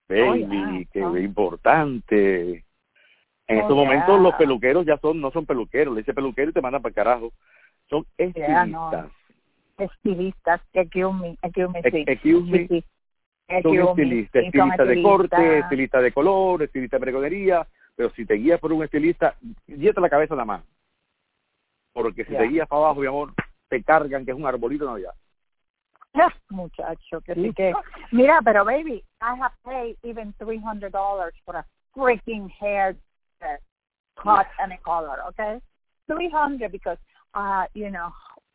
Baby, 0.09 0.25
Oh, 0.29 0.35
yeah. 0.35 0.85
qué 0.93 1.05
Oh. 1.05 1.17
importante. 1.17 2.65
En 3.47 3.59
Oh, 3.59 3.61
estos 3.61 3.77
momentos 3.77 4.09
yeah. 4.09 4.19
los 4.19 4.35
peluqueros 4.35 4.85
ya 4.85 4.99
son, 4.99 5.21
no 5.21 5.31
son 5.31 5.47
peluqueros, 5.47 5.95
le 5.95 6.01
dice 6.01 6.13
peluquero 6.13 6.51
y 6.51 6.53
te 6.53 6.61
mandan 6.61 6.83
para 6.83 6.91
el 6.91 6.95
carajo. 6.97 7.33
Son 7.89 8.05
Yeah, 8.19 8.67
no. 8.67 8.91
Estilistas. 9.81 10.61
excuse 10.73 11.13
me, 11.15 11.37
excuse 11.43 11.69
me, 11.73 11.83
sí. 11.83 11.89
Ex- 11.89 12.09
excuse 12.09 12.51
me, 12.51 12.59
Sí, 12.59 12.69
sí. 12.69 12.85
son 13.63 13.77
me, 13.77 13.83
estilistas, 13.83 14.45
estilistas 14.45 14.89
de 14.89 15.03
corte, 15.03 15.59
estilistas 15.59 16.03
de 16.03 16.13
color, 16.13 16.63
estilistas 16.63 17.01
de 17.01 17.05
pregonería, 17.05 17.67
pero 17.97 18.11
si 18.11 18.25
te 18.25 18.35
guías 18.35 18.61
por 18.61 18.73
un 18.73 18.85
estilista, 18.85 19.35
guíate 19.67 20.01
la 20.01 20.09
cabeza 20.09 20.35
nada 20.35 20.45
más. 20.45 20.63
Porque 21.93 22.25
si 22.25 22.33
Ya. 22.33 22.39
te 22.39 22.45
guías 22.45 22.69
para 22.69 22.83
abajo, 22.83 23.01
mi 23.01 23.07
amor, 23.07 23.33
te 23.69 23.83
cargan 23.83 24.25
que 24.25 24.31
es 24.31 24.37
un 24.37 24.47
arbolito 24.47 24.85
de 24.85 24.91
Navidad. 24.91 25.15
Ah, 26.15 26.33
Muchacho, 26.49 27.21
que 27.21 27.35
sí 27.35 27.53
que. 27.53 27.73
Mira, 28.13 28.41
pero 28.45 28.65
baby, 28.65 29.03
I 29.21 29.35
have 29.41 29.55
paid 29.65 29.97
even 30.03 30.33
$300 30.35 30.91
for 31.45 31.57
a 31.57 31.65
freaking 31.95 32.49
hair 32.61 32.97
cut 34.17 34.47
and 34.59 34.73
a 34.73 34.79
color, 34.79 35.21
okay? 35.29 35.61
300 36.07 36.71
because, 36.71 36.99
uh, 37.35 37.65
you 37.75 37.91
know, 37.91 38.11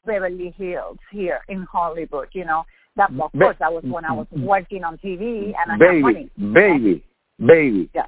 Beverly 0.06 0.52
Hills 0.58 0.98
here 1.12 1.40
in 1.48 1.64
Hollywood, 1.64 2.30
you 2.34 2.46
know. 2.46 2.64
That, 2.98 3.10
of 3.20 3.32
Be- 3.34 3.40
course, 3.40 3.58
that 3.60 3.74
was 3.74 3.84
when 3.84 4.06
I 4.06 4.14
was 4.14 4.28
working 4.32 4.84
on 4.86 4.98
TV 5.00 5.54
and 5.60 5.70
I 5.70 5.74
had 5.74 5.80
Baby, 5.80 6.02
money. 6.02 6.30
baby, 6.54 7.04
baby. 7.40 7.90
Yeah. 7.94 8.08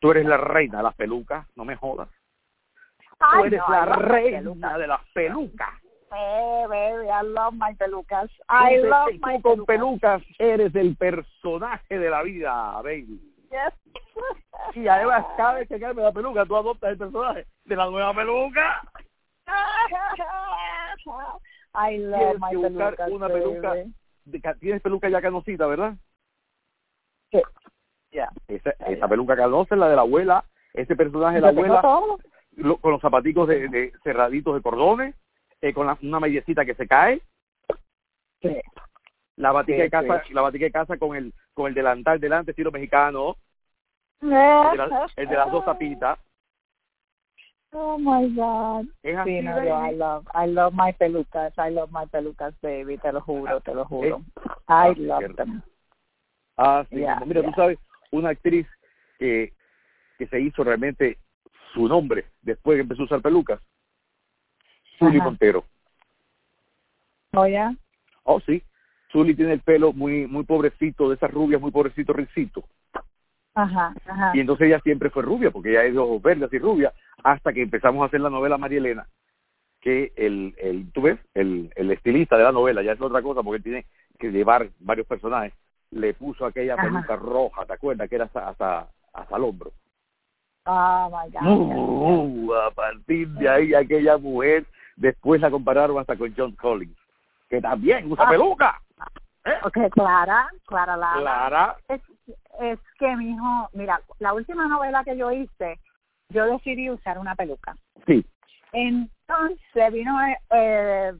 Tú 0.00 0.10
eres 0.12 0.24
la 0.26 0.36
reina 0.38 0.78
de 0.78 0.82
las 0.84 0.94
pelucas, 0.94 1.46
no 1.56 1.64
me 1.64 1.76
jodas. 1.76 2.08
Tú 3.18 3.44
eres 3.44 3.60
la 3.68 3.84
reina 3.84 4.78
de 4.78 4.86
las 4.86 5.00
pelucas. 5.14 5.74
Hey, 6.10 6.64
baby, 6.68 7.08
I 7.10 7.22
love 7.22 7.54
my 7.54 7.74
pelucas. 7.74 8.30
I 8.48 8.76
love 8.78 9.12
my 9.20 9.40
con 9.42 9.66
pelucas. 9.66 10.22
pelucas 10.22 10.22
eres 10.38 10.74
el 10.74 10.96
personaje 10.96 11.98
de 11.98 12.08
la 12.10 12.22
vida, 12.22 12.80
baby. 12.82 13.20
Yes. 13.50 13.74
Y 14.74 14.88
además, 14.88 15.24
cada 15.36 15.54
vez 15.54 15.68
que 15.68 15.78
cae 15.78 15.92
la 15.94 16.12
peluca, 16.12 16.46
tú 16.46 16.56
adoptas 16.56 16.92
el 16.92 16.98
personaje 16.98 17.46
de 17.64 17.76
la 17.76 17.86
nueva 17.90 18.14
peluca. 18.14 18.82
I 21.74 21.98
love 21.98 22.18
Tienes 22.18 22.40
my 22.40 22.50
que 22.50 22.56
buscar 22.56 22.96
pelucas, 22.96 23.10
una 23.10 23.28
peluca. 23.28 23.74
De 24.24 24.40
Tienes 24.60 24.82
peluca 24.82 25.08
ya 25.08 25.20
canosita, 25.20 25.66
¿verdad? 25.66 25.94
Sí. 27.30 27.42
Ya. 28.12 28.30
Esa, 28.48 28.70
esa 28.86 29.08
peluca 29.08 29.36
canosa 29.36 29.74
es 29.74 29.78
la 29.78 29.88
de 29.88 29.96
la 29.96 30.02
abuela. 30.02 30.44
Ese 30.72 30.94
personaje 30.96 31.36
de 31.36 31.40
la 31.40 31.48
abuela, 31.48 31.82
lo- 32.56 32.76
con 32.78 32.92
los 32.92 33.00
zapaticos 33.00 33.48
de, 33.48 33.68
de 33.68 33.92
cerraditos 34.02 34.54
de 34.54 34.62
cordones, 34.62 35.14
eh, 35.60 35.72
con 35.74 35.86
la- 35.86 35.98
una 36.02 36.20
mediecita 36.20 36.64
que 36.64 36.74
se 36.74 36.86
cae, 36.86 37.20
Sí. 38.40 38.56
la 39.36 39.52
batica 39.52 39.76
Sí, 39.76 39.82
de 39.82 39.90
casa, 39.90 40.22
sí. 40.26 40.34
la 40.34 40.42
batica 40.42 40.64
de 40.66 40.72
casa 40.72 40.96
con 40.96 41.16
el 41.16 41.32
con 41.54 41.68
el 41.68 41.74
delantal 41.74 42.18
delante 42.20 42.50
estilo 42.50 42.72
mexicano, 42.72 43.36
el 44.20 44.28
de, 44.30 44.34
la- 44.76 45.06
el 45.16 45.28
de 45.28 45.36
las 45.36 45.50
dos 45.52 45.64
tapitas. 45.64 46.18
Oh 47.76 47.98
my 47.98 48.28
God. 48.34 48.86
Es 49.02 49.16
así, 49.16 49.38
Sí, 49.38 49.42
no, 49.42 49.64
yo, 49.64 49.84
I 49.84 49.96
love, 49.96 50.24
I 50.32 50.46
love 50.46 50.72
my 50.74 50.92
pelucas. 50.92 51.52
I 51.58 51.70
love 51.70 51.90
my 51.90 52.06
pelucas, 52.06 52.54
baby. 52.62 52.98
Te 52.98 53.12
lo 53.12 53.20
juro, 53.20 53.60
te 53.60 53.74
lo 53.74 53.84
juro. 53.84 54.22
ah, 54.68 54.90
I 54.90 54.94
love 54.94 55.34
them. 55.34 55.60
Ah, 56.56 56.86
sí. 56.88 56.98
Yeah. 56.98 57.20
Mira, 57.26 57.40
yeah. 57.40 57.50
tú 57.50 57.56
sabes, 57.56 57.78
una 58.12 58.30
actriz 58.30 58.64
que, 59.18 59.52
que 60.18 60.28
se 60.28 60.40
hizo 60.40 60.62
realmente 60.62 61.18
su 61.72 61.88
nombre 61.88 62.26
después 62.42 62.76
que 62.76 62.82
empezó 62.82 63.02
a 63.02 63.06
usar 63.06 63.22
pelucas, 63.22 63.60
Zully 64.98 65.18
Ajá. 65.18 65.24
Montero. 65.24 65.64
Oh, 67.32 67.46
yeah. 67.46 67.74
Oh, 68.22 68.38
sí. 68.40 68.62
Zully 69.10 69.34
tiene 69.34 69.52
el 69.54 69.60
pelo 69.60 69.92
muy 69.92 70.28
muy 70.28 70.44
pobrecito, 70.44 71.08
de 71.08 71.16
esas 71.16 71.30
rubias, 71.32 71.60
muy 71.60 71.72
pobrecito, 71.72 72.12
ricito. 72.12 72.64
Ajá, 73.54 73.94
ajá. 74.06 74.32
Y 74.34 74.40
entonces 74.40 74.68
ella 74.68 74.80
siempre 74.80 75.10
fue 75.10 75.24
rubia, 75.24 75.50
porque 75.50 75.70
ella 75.70 75.84
es 75.84 75.92
de 75.92 75.98
ojos 75.98 76.22
verdes 76.22 76.52
y 76.52 76.58
rubia, 76.58 76.92
hasta 77.24 77.52
que 77.52 77.62
empezamos 77.62 78.02
a 78.02 78.06
hacer 78.06 78.20
la 78.20 78.30
novela 78.30 78.58
María 78.58 78.78
Elena, 78.78 79.08
que 79.80 80.12
el, 80.16 80.54
el 80.58 80.92
tú 80.92 81.02
ves, 81.02 81.18
el, 81.34 81.72
el 81.74 81.90
estilista 81.90 82.36
de 82.36 82.44
la 82.44 82.52
novela, 82.52 82.82
ya 82.82 82.92
es 82.92 83.00
otra 83.00 83.20
cosa, 83.22 83.42
porque 83.42 83.56
él 83.56 83.62
tiene 83.62 83.86
que 84.18 84.30
llevar 84.30 84.68
varios 84.78 85.06
personajes, 85.06 85.52
le 85.90 86.14
puso 86.14 86.46
aquella 86.46 86.74
Ajá. 86.74 86.84
peluca 86.84 87.16
roja, 87.16 87.66
¿te 87.66 87.72
acuerdas? 87.72 88.08
Que 88.08 88.14
era 88.16 88.26
hasta, 88.26 88.48
hasta, 88.48 88.88
hasta 89.12 89.36
el 89.36 89.42
hombro. 89.44 89.72
Oh 90.66 91.10
my 91.10 91.30
God. 91.30 91.42
Uh, 91.46 92.54
a 92.54 92.70
partir 92.70 93.28
de 93.28 93.48
ahí, 93.48 93.74
aquella 93.74 94.16
mujer, 94.16 94.64
después 94.96 95.40
la 95.40 95.50
compararon 95.50 95.98
hasta 95.98 96.16
con 96.16 96.32
John 96.36 96.52
Collins, 96.52 96.96
que 97.50 97.60
también 97.60 98.10
usa 98.10 98.24
Ah. 98.26 98.30
peluca. 98.30 98.80
¿eh? 99.44 99.52
Okay, 99.64 99.90
Clara, 99.90 100.48
Clara 100.66 100.96
Lara. 100.96 101.20
Clara. 101.20 101.76
Es, 101.88 102.00
es 102.60 102.78
que, 102.98 103.16
mi 103.16 103.32
hijo, 103.32 103.68
mira, 103.74 104.00
la 104.18 104.32
última 104.32 104.66
novela 104.66 105.04
que 105.04 105.16
yo 105.16 105.30
hice, 105.32 105.78
yo 106.28 106.46
decidí 106.46 106.90
usar 106.90 107.18
una 107.18 107.34
peluca. 107.34 107.76
Sí. 108.06 108.24
Entonces 108.72 109.92
vino, 109.92 110.18
eh, 110.50 111.12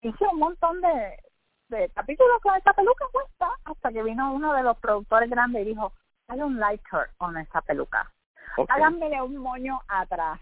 hice 0.00 0.24
un 0.32 0.38
montón 0.38 0.80
de, 0.80 1.16
de 1.68 1.88
capítulos 1.90 2.40
con 2.42 2.54
esta 2.56 2.72
peluca 2.72 3.04
puesta, 3.12 3.48
hasta 3.64 3.92
que 3.92 4.02
vino 4.02 4.32
uno 4.32 4.52
de 4.54 4.62
los 4.62 4.78
productores 4.78 5.28
grandes 5.30 5.62
y 5.62 5.68
dijo, 5.70 5.92
I 6.32 6.36
don't 6.38 6.58
like 6.58 6.82
her 6.92 7.10
con 7.18 7.36
esa 7.36 7.60
peluca. 7.62 8.10
ok. 8.56 8.70
Háganmele 8.70 9.20
un 9.22 9.36
moño 9.36 9.80
atrás. 9.88 10.40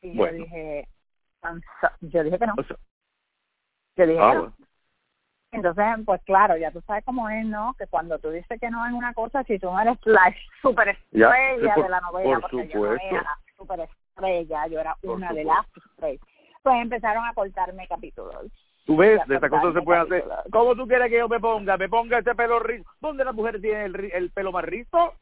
Y 0.00 0.16
Bueno. 0.16 0.38
yo 0.38 0.44
dije, 0.44 0.88
yo 2.02 2.22
dije 2.24 2.38
que 2.38 2.46
no. 2.46 2.54
O 2.56 2.62
sea, 2.64 2.76
Yo 3.96 4.06
dije 4.06 4.18
ah, 4.20 4.30
que 4.30 4.34
no. 4.36 4.40
bueno. 4.42 4.56
Entonces, 5.54 5.84
pues 6.06 6.22
claro, 6.24 6.56
ya 6.56 6.70
tú 6.70 6.80
sabes 6.86 7.04
cómo 7.04 7.28
es, 7.28 7.44
¿no? 7.44 7.74
Que 7.74 7.86
cuando 7.86 8.18
tú 8.18 8.30
dices 8.30 8.58
que 8.58 8.70
no 8.70 8.86
en 8.86 8.94
una 8.94 9.12
cosa, 9.12 9.44
si 9.44 9.58
tú 9.58 9.66
no 9.70 9.78
eres 9.80 9.98
la 10.04 10.34
super 10.62 10.96
Ya, 11.10 11.26
estrella 11.28 11.74
sí, 11.74 11.74
por- 11.74 11.84
de 11.84 11.90
la 11.90 12.00
novela, 12.00 12.40
por 12.40 12.50
porque 12.50 12.68
yo 12.68 12.78
no 12.80 12.92
supuesto. 12.92 13.16
era 13.16 13.38
la 13.66 13.86
super 13.86 13.88
estrella, 14.14 14.66
yo 14.66 14.80
era 14.80 14.96
una 15.02 15.32
de 15.32 15.44
las 15.44 15.66
estrellas, 15.76 16.26
pues 16.62 16.76
empezaron 16.82 17.24
a 17.24 17.34
cortarme 17.34 17.86
capítulos. 17.88 18.46
Tú 18.84 18.96
ves, 18.96 19.20
de 19.28 19.36
estas 19.36 19.50
cosas 19.50 19.74
se 19.74 19.82
puede 19.82 20.00
hacer. 20.00 20.24
¿Cómo 20.50 20.74
tú 20.74 20.86
quieres 20.88 21.08
que 21.08 21.18
yo 21.18 21.28
me 21.28 21.38
ponga? 21.38 21.76
¿Me 21.76 21.88
ponga 21.88 22.18
ese 22.18 22.34
pelo 22.34 22.58
rizo? 22.58 22.88
¿Dónde 23.00 23.24
la 23.24 23.32
mujer 23.32 23.60
tiene 23.60 23.84
el, 23.84 24.10
el 24.12 24.30
pelo 24.30 24.50
más 24.50 24.64
rizo? 24.64 25.14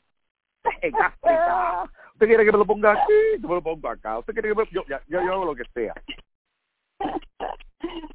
En 0.80 0.94
África. 0.96 1.84
¿Usted 2.14 2.26
quiere 2.26 2.44
que 2.44 2.52
me 2.52 2.58
lo 2.58 2.64
ponga 2.66 2.92
aquí? 2.92 3.12
Yo 3.40 3.48
me 3.48 3.54
lo 3.56 3.62
pongo 3.62 3.88
acá. 3.88 4.18
¿Usted 4.18 4.32
quiere 4.32 4.48
que 4.50 4.54
me 4.54 4.64
yo, 4.70 4.82
ya, 4.88 5.00
yo, 5.08 5.22
yo 5.22 5.32
hago 5.32 5.44
lo 5.44 5.54
que 5.54 5.64
sea. 5.74 5.94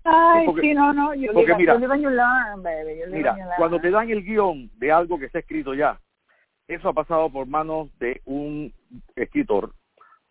Ay, 0.04 0.46
porque- 0.46 0.62
sí, 0.62 0.74
no, 0.74 0.94
no, 0.94 1.14
you 1.16 1.32
porque 1.34 1.48
live, 1.48 1.58
mira, 1.58 1.74
you 1.74 1.80
live 1.80 1.94
and 1.94 2.04
you 2.04 2.10
learn, 2.10 2.64
baby, 2.64 2.92
you 3.00 3.06
live 3.06 3.18
Mira, 3.18 3.32
and 3.32 3.40
you 3.40 3.46
learn. 3.46 3.58
cuando 3.58 3.80
te 3.80 3.90
dan 3.90 4.10
el 4.10 4.24
guion 4.24 4.70
de 4.78 4.92
algo 4.92 5.18
que 5.18 5.26
está 5.26 5.40
escrito 5.40 5.74
ya, 5.74 6.00
eso 6.68 6.90
ha 6.90 6.94
pasado 6.94 7.30
por 7.32 7.48
manos 7.48 7.90
de 7.98 8.22
un 8.26 8.72
escritor, 9.16 9.72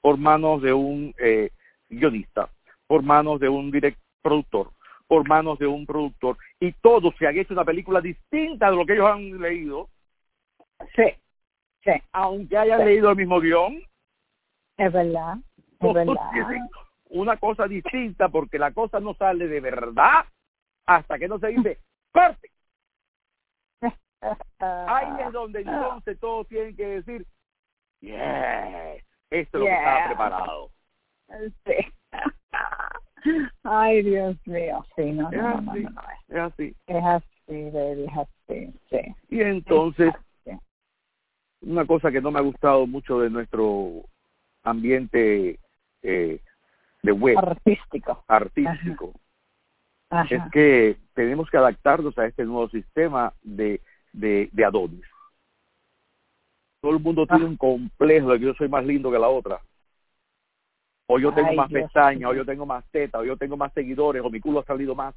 por 0.05 0.19
manos 0.19 0.61
de 0.61 0.71
un 0.71 1.15
eh, 1.17 1.49
guionista, 1.89 2.51
por 2.87 3.03
manos 3.03 3.41
de 3.41 3.49
un 3.49 3.71
direct 3.71 3.99
productor, 4.21 4.71
por 5.07 5.27
manos 5.27 5.59
de 5.59 5.67
un 5.67 5.87
productor, 5.87 6.37
y 6.61 6.73
todos 6.73 7.15
se 7.19 7.27
han 7.27 7.39
hecho 7.39 7.55
una 7.55 7.65
película 7.65 8.03
distinta 8.03 8.71
de 8.71 8.77
lo 8.77 8.85
que 8.85 8.93
ellos 8.93 9.11
han 9.11 9.41
leído, 9.41 9.89
Sí, 10.95 11.05
sí, 11.83 11.93
aunque 12.13 12.59
hayan 12.59 12.81
Sí. 12.81 12.85
leído 12.85 13.09
el 13.09 13.17
mismo 13.17 13.41
guion, 13.41 13.83
es 14.77 14.93
verdad, 14.93 15.39
es 15.81 15.95
verdad. 15.95 16.69
una 17.09 17.39
cosa 17.39 17.67
distinta 17.67 18.29
porque 18.29 18.59
la 18.59 18.73
cosa 18.73 19.01
no 19.01 19.15
sale 19.15 19.49
de 19.49 19.61
verdad 19.61 20.27
hasta 20.85 21.19
que 21.19 21.29
no 21.29 21.39
se 21.39 21.47
dice 21.47 21.79
corte. 22.13 22.51
Ahí 24.59 25.27
es 25.27 25.33
donde 25.33 25.61
entonces 25.63 26.21
todos 26.21 26.47
tienen 26.49 26.77
que 26.77 26.87
decir, 27.01 27.27
yeah, 28.01 28.97
esto 29.41 29.59
es 29.59 29.61
lo 29.61 29.67
que 29.67 29.73
estaba 29.75 30.07
preparado. 30.07 30.71
Sí. 31.65 31.75
Ay, 33.63 34.03
Dios 34.03 34.37
mío, 34.47 34.85
sí, 34.95 35.13
no, 35.13 35.31
Es 35.31 35.39
no, 35.39 35.61
no, 35.61 35.73
así, 35.73 35.81
no, 35.83 35.91
no, 35.91 36.03
es 36.29 36.37
así. 36.53 36.77
es 36.87 37.05
así, 37.05 37.71
baby, 37.71 38.05
es 38.05 38.17
así, 38.19 38.75
sí. 38.91 39.15
Y 39.31 39.41
entonces, 39.41 40.13
una 41.63 41.87
cosa 41.87 42.13
que 42.13 42.21
no 42.21 42.31
me 42.31 42.39
ha 42.39 42.43
gustado 42.43 42.87
mucho 42.87 43.21
de 43.21 43.31
nuestro 43.31 44.05
ambiente 44.63 45.59
eh, 46.03 46.41
de 47.03 47.13
web 47.13 47.39
Artístico. 47.39 48.23
artístico 48.29 49.13
Ajá. 50.11 50.35
es 50.35 50.43
que 50.53 50.97
tenemos 51.15 51.51
que 51.51 51.57
adaptarnos 51.57 52.17
a 52.19 52.27
este 52.27 52.45
nuevo 52.45 52.69
sistema 52.69 53.33
de, 53.43 53.81
de, 54.13 54.51
de 54.53 54.65
Adonis. 54.65 55.05
Todo 56.85 56.97
el 56.99 57.03
mundo 57.03 57.27
tiene 57.27 57.45
Ah. 57.47 57.49
un 57.49 57.57
complejo 57.57 58.29
de 58.33 58.39
que 58.39 58.45
yo 58.45 58.53
soy 58.53 58.69
más 58.69 58.85
lindo 58.85 59.11
que 59.11 59.19
la 59.19 59.29
otra. 59.31 59.59
O 61.07 61.19
yo 61.19 61.33
tengo 61.33 61.49
Ay, 61.49 61.57
más 61.57 61.71
Dios 61.71 61.85
pestañas, 61.85 62.31
o 62.31 62.35
yo 62.35 62.45
tengo 62.45 62.67
más 62.67 62.85
tetas, 62.91 63.23
o 63.23 63.25
yo 63.25 63.39
tengo 63.39 63.57
más 63.57 63.73
seguidores, 63.73 64.23
o 64.23 64.29
mi 64.29 64.39
culo 64.39 64.61
ha 64.61 64.65
salido 64.65 64.95
más. 64.95 65.15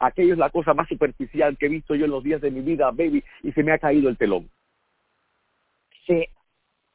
Aquello 0.00 0.32
es 0.32 0.38
la 0.38 0.50
cosa 0.50 0.74
más 0.74 0.88
superficial 0.88 1.56
que 1.56 1.66
he 1.66 1.68
visto 1.68 1.94
yo 1.94 2.06
en 2.06 2.10
los 2.10 2.24
días 2.24 2.40
de 2.40 2.50
mi 2.50 2.60
vida, 2.60 2.90
baby, 2.90 3.22
y 3.44 3.52
se 3.52 3.62
me 3.62 3.70
ha 3.70 3.78
caído 3.78 4.08
el 4.08 4.16
telón. 4.18 4.50
Sí, 6.08 6.26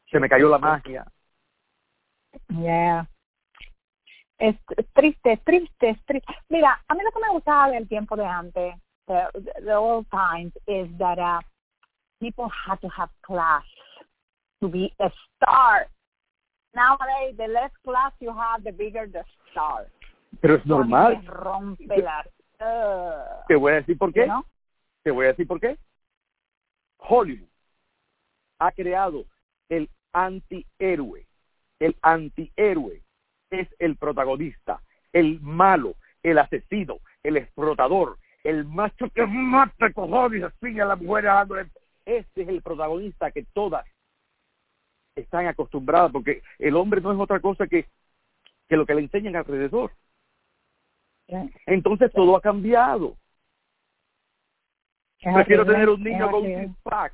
Se 0.09 0.19
me 0.19 0.27
cayó 0.27 0.49
la 0.49 0.57
magia. 0.57 1.05
yeah. 2.49 3.07
Es 4.39 4.57
triste, 4.93 5.31
es 5.33 5.43
triste, 5.45 5.89
es 5.91 6.05
triste. 6.05 6.33
Mira, 6.49 6.83
a 6.85 6.95
mí 6.95 7.01
lo 7.05 7.11
que 7.11 7.19
me 7.25 7.29
gustaba 7.31 7.69
del 7.71 7.87
tiempo 7.87 8.17
de 8.17 8.25
antes, 8.25 8.75
the, 9.07 9.23
the 9.63 9.73
old 9.73 10.05
times, 10.09 10.51
is 10.67 10.89
that 10.97 11.17
uh, 11.17 11.39
people 12.19 12.49
had 12.49 12.77
to 12.81 12.89
have 12.89 13.09
class 13.21 13.63
to 14.61 14.69
be 14.69 14.93
a 14.99 15.11
star. 15.35 15.87
Nowadays, 16.73 17.35
the 17.37 17.47
less 17.47 17.71
class 17.83 18.13
you 18.19 18.33
have, 18.33 18.63
the 18.63 18.71
bigger 18.71 19.07
the 19.07 19.23
star. 19.51 19.87
Pero 20.41 20.55
es 20.55 20.65
normal. 20.65 21.21
me 21.21 21.27
rompe 21.27 21.97
la... 21.97 22.23
uh, 22.61 23.45
Te 23.47 23.55
voy 23.55 23.73
a 23.73 23.75
decir 23.75 23.97
por 23.97 24.13
qué. 24.13 24.25
¿no? 24.25 24.45
Te 25.03 25.11
voy 25.11 25.25
a 25.25 25.29
decir 25.29 25.47
por 25.47 25.59
qué. 25.59 25.77
Hollywood 26.99 27.49
ha 28.59 28.71
creado 28.71 29.25
el 29.69 29.89
antihéroe. 30.13 31.25
El 31.79 31.97
antihéroe 32.01 33.01
es 33.49 33.67
el 33.79 33.97
protagonista, 33.97 34.81
el 35.11 35.41
malo, 35.41 35.95
el 36.23 36.37
asesino, 36.37 36.99
el 37.23 37.37
explotador, 37.37 38.17
el 38.43 38.65
macho 38.65 39.09
que 39.09 39.25
mata 39.25 39.91
cojones 39.91 40.41
y 40.41 40.43
así 40.43 40.79
a 40.79 40.85
la 40.85 40.95
mujer 40.95 41.25
dándole. 41.25 41.69
Este 42.05 42.43
es 42.43 42.47
el 42.47 42.61
protagonista 42.61 43.31
que 43.31 43.43
todas 43.53 43.85
están 45.15 45.47
acostumbradas, 45.47 46.11
porque 46.11 46.41
el 46.59 46.75
hombre 46.75 47.01
no 47.01 47.11
es 47.11 47.19
otra 47.19 47.39
cosa 47.39 47.67
que, 47.67 47.87
que 48.67 48.77
lo 48.77 48.85
que 48.85 48.95
le 48.95 49.01
enseñan 49.01 49.35
alrededor. 49.35 49.91
Entonces 51.65 52.11
todo 52.11 52.35
ha 52.35 52.41
cambiado. 52.41 53.15
Prefiero 55.21 55.65
tener 55.65 55.87
un 55.87 56.03
niño 56.03 56.31
con 56.31 56.45
un 56.45 56.47
six-pack 56.47 57.13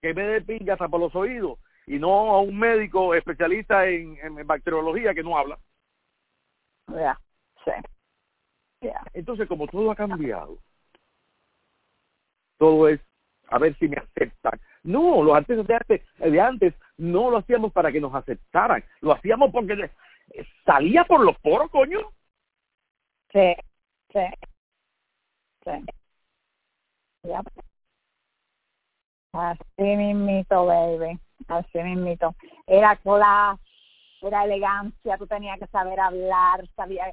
que 0.00 0.14
me 0.14 0.22
dé 0.22 0.40
pingas 0.42 0.74
hasta 0.74 0.88
por 0.88 1.00
los 1.00 1.14
oídos 1.14 1.58
y 1.86 1.98
no 1.98 2.30
a 2.30 2.40
un 2.40 2.56
médico 2.56 3.14
especialista 3.14 3.86
en, 3.88 4.16
en 4.18 4.46
bacteriología 4.46 5.14
que 5.14 5.22
no 5.22 5.36
habla. 5.36 5.58
Yeah, 6.88 7.18
sí. 7.64 7.72
Yeah. 8.80 9.04
Entonces, 9.12 9.48
como 9.48 9.66
todo 9.66 9.90
ha 9.90 9.96
cambiado, 9.96 10.58
todo 12.58 12.88
es 12.88 13.00
a 13.48 13.58
ver 13.58 13.76
si 13.78 13.88
me 13.88 13.96
aceptan. 13.96 14.60
No, 14.82 15.22
los 15.22 15.36
artistas 15.36 15.66
de 15.66 15.74
antes, 15.74 16.02
de 16.18 16.40
antes 16.40 16.74
no 17.02 17.30
lo 17.30 17.38
hacíamos 17.38 17.72
para 17.72 17.90
que 17.90 18.00
nos 18.00 18.14
aceptaran, 18.14 18.84
lo 19.00 19.12
hacíamos 19.12 19.50
porque 19.50 19.90
salía 20.64 21.04
por 21.04 21.20
los 21.20 21.36
poros, 21.38 21.68
coño. 21.70 21.98
Sí, 23.32 23.54
sí, 24.12 24.20
sí. 25.64 25.70
Así 29.32 29.96
mismito, 29.96 30.66
baby. 30.66 31.18
Así 31.48 31.78
mismito. 31.82 32.34
Era 32.66 32.94
clase, 32.96 33.60
era 34.20 34.44
elegancia, 34.44 35.18
tú 35.18 35.26
tenías 35.26 35.58
que 35.58 35.66
saber 35.66 35.98
hablar, 35.98 36.64
sabía... 36.76 37.12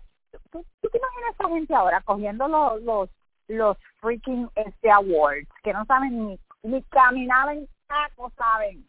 ¿Tú, 0.52 0.64
tú 0.82 0.90
te 0.90 1.00
imaginas 1.00 1.34
esa 1.34 1.50
gente 1.50 1.74
ahora 1.74 2.02
cogiendo 2.02 2.48
los 2.48 2.84
los 2.84 3.10
los 3.48 3.76
freaking 4.00 4.48
este 4.54 4.92
awards 4.92 5.50
que 5.64 5.74
no 5.74 5.84
saben 5.86 6.28
ni 6.28 6.40
ni 6.62 6.84
caminar 6.84 7.50
en 7.50 7.68
taco, 7.88 8.32
saben, 8.38 8.88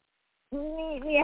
ni. 0.51 1.23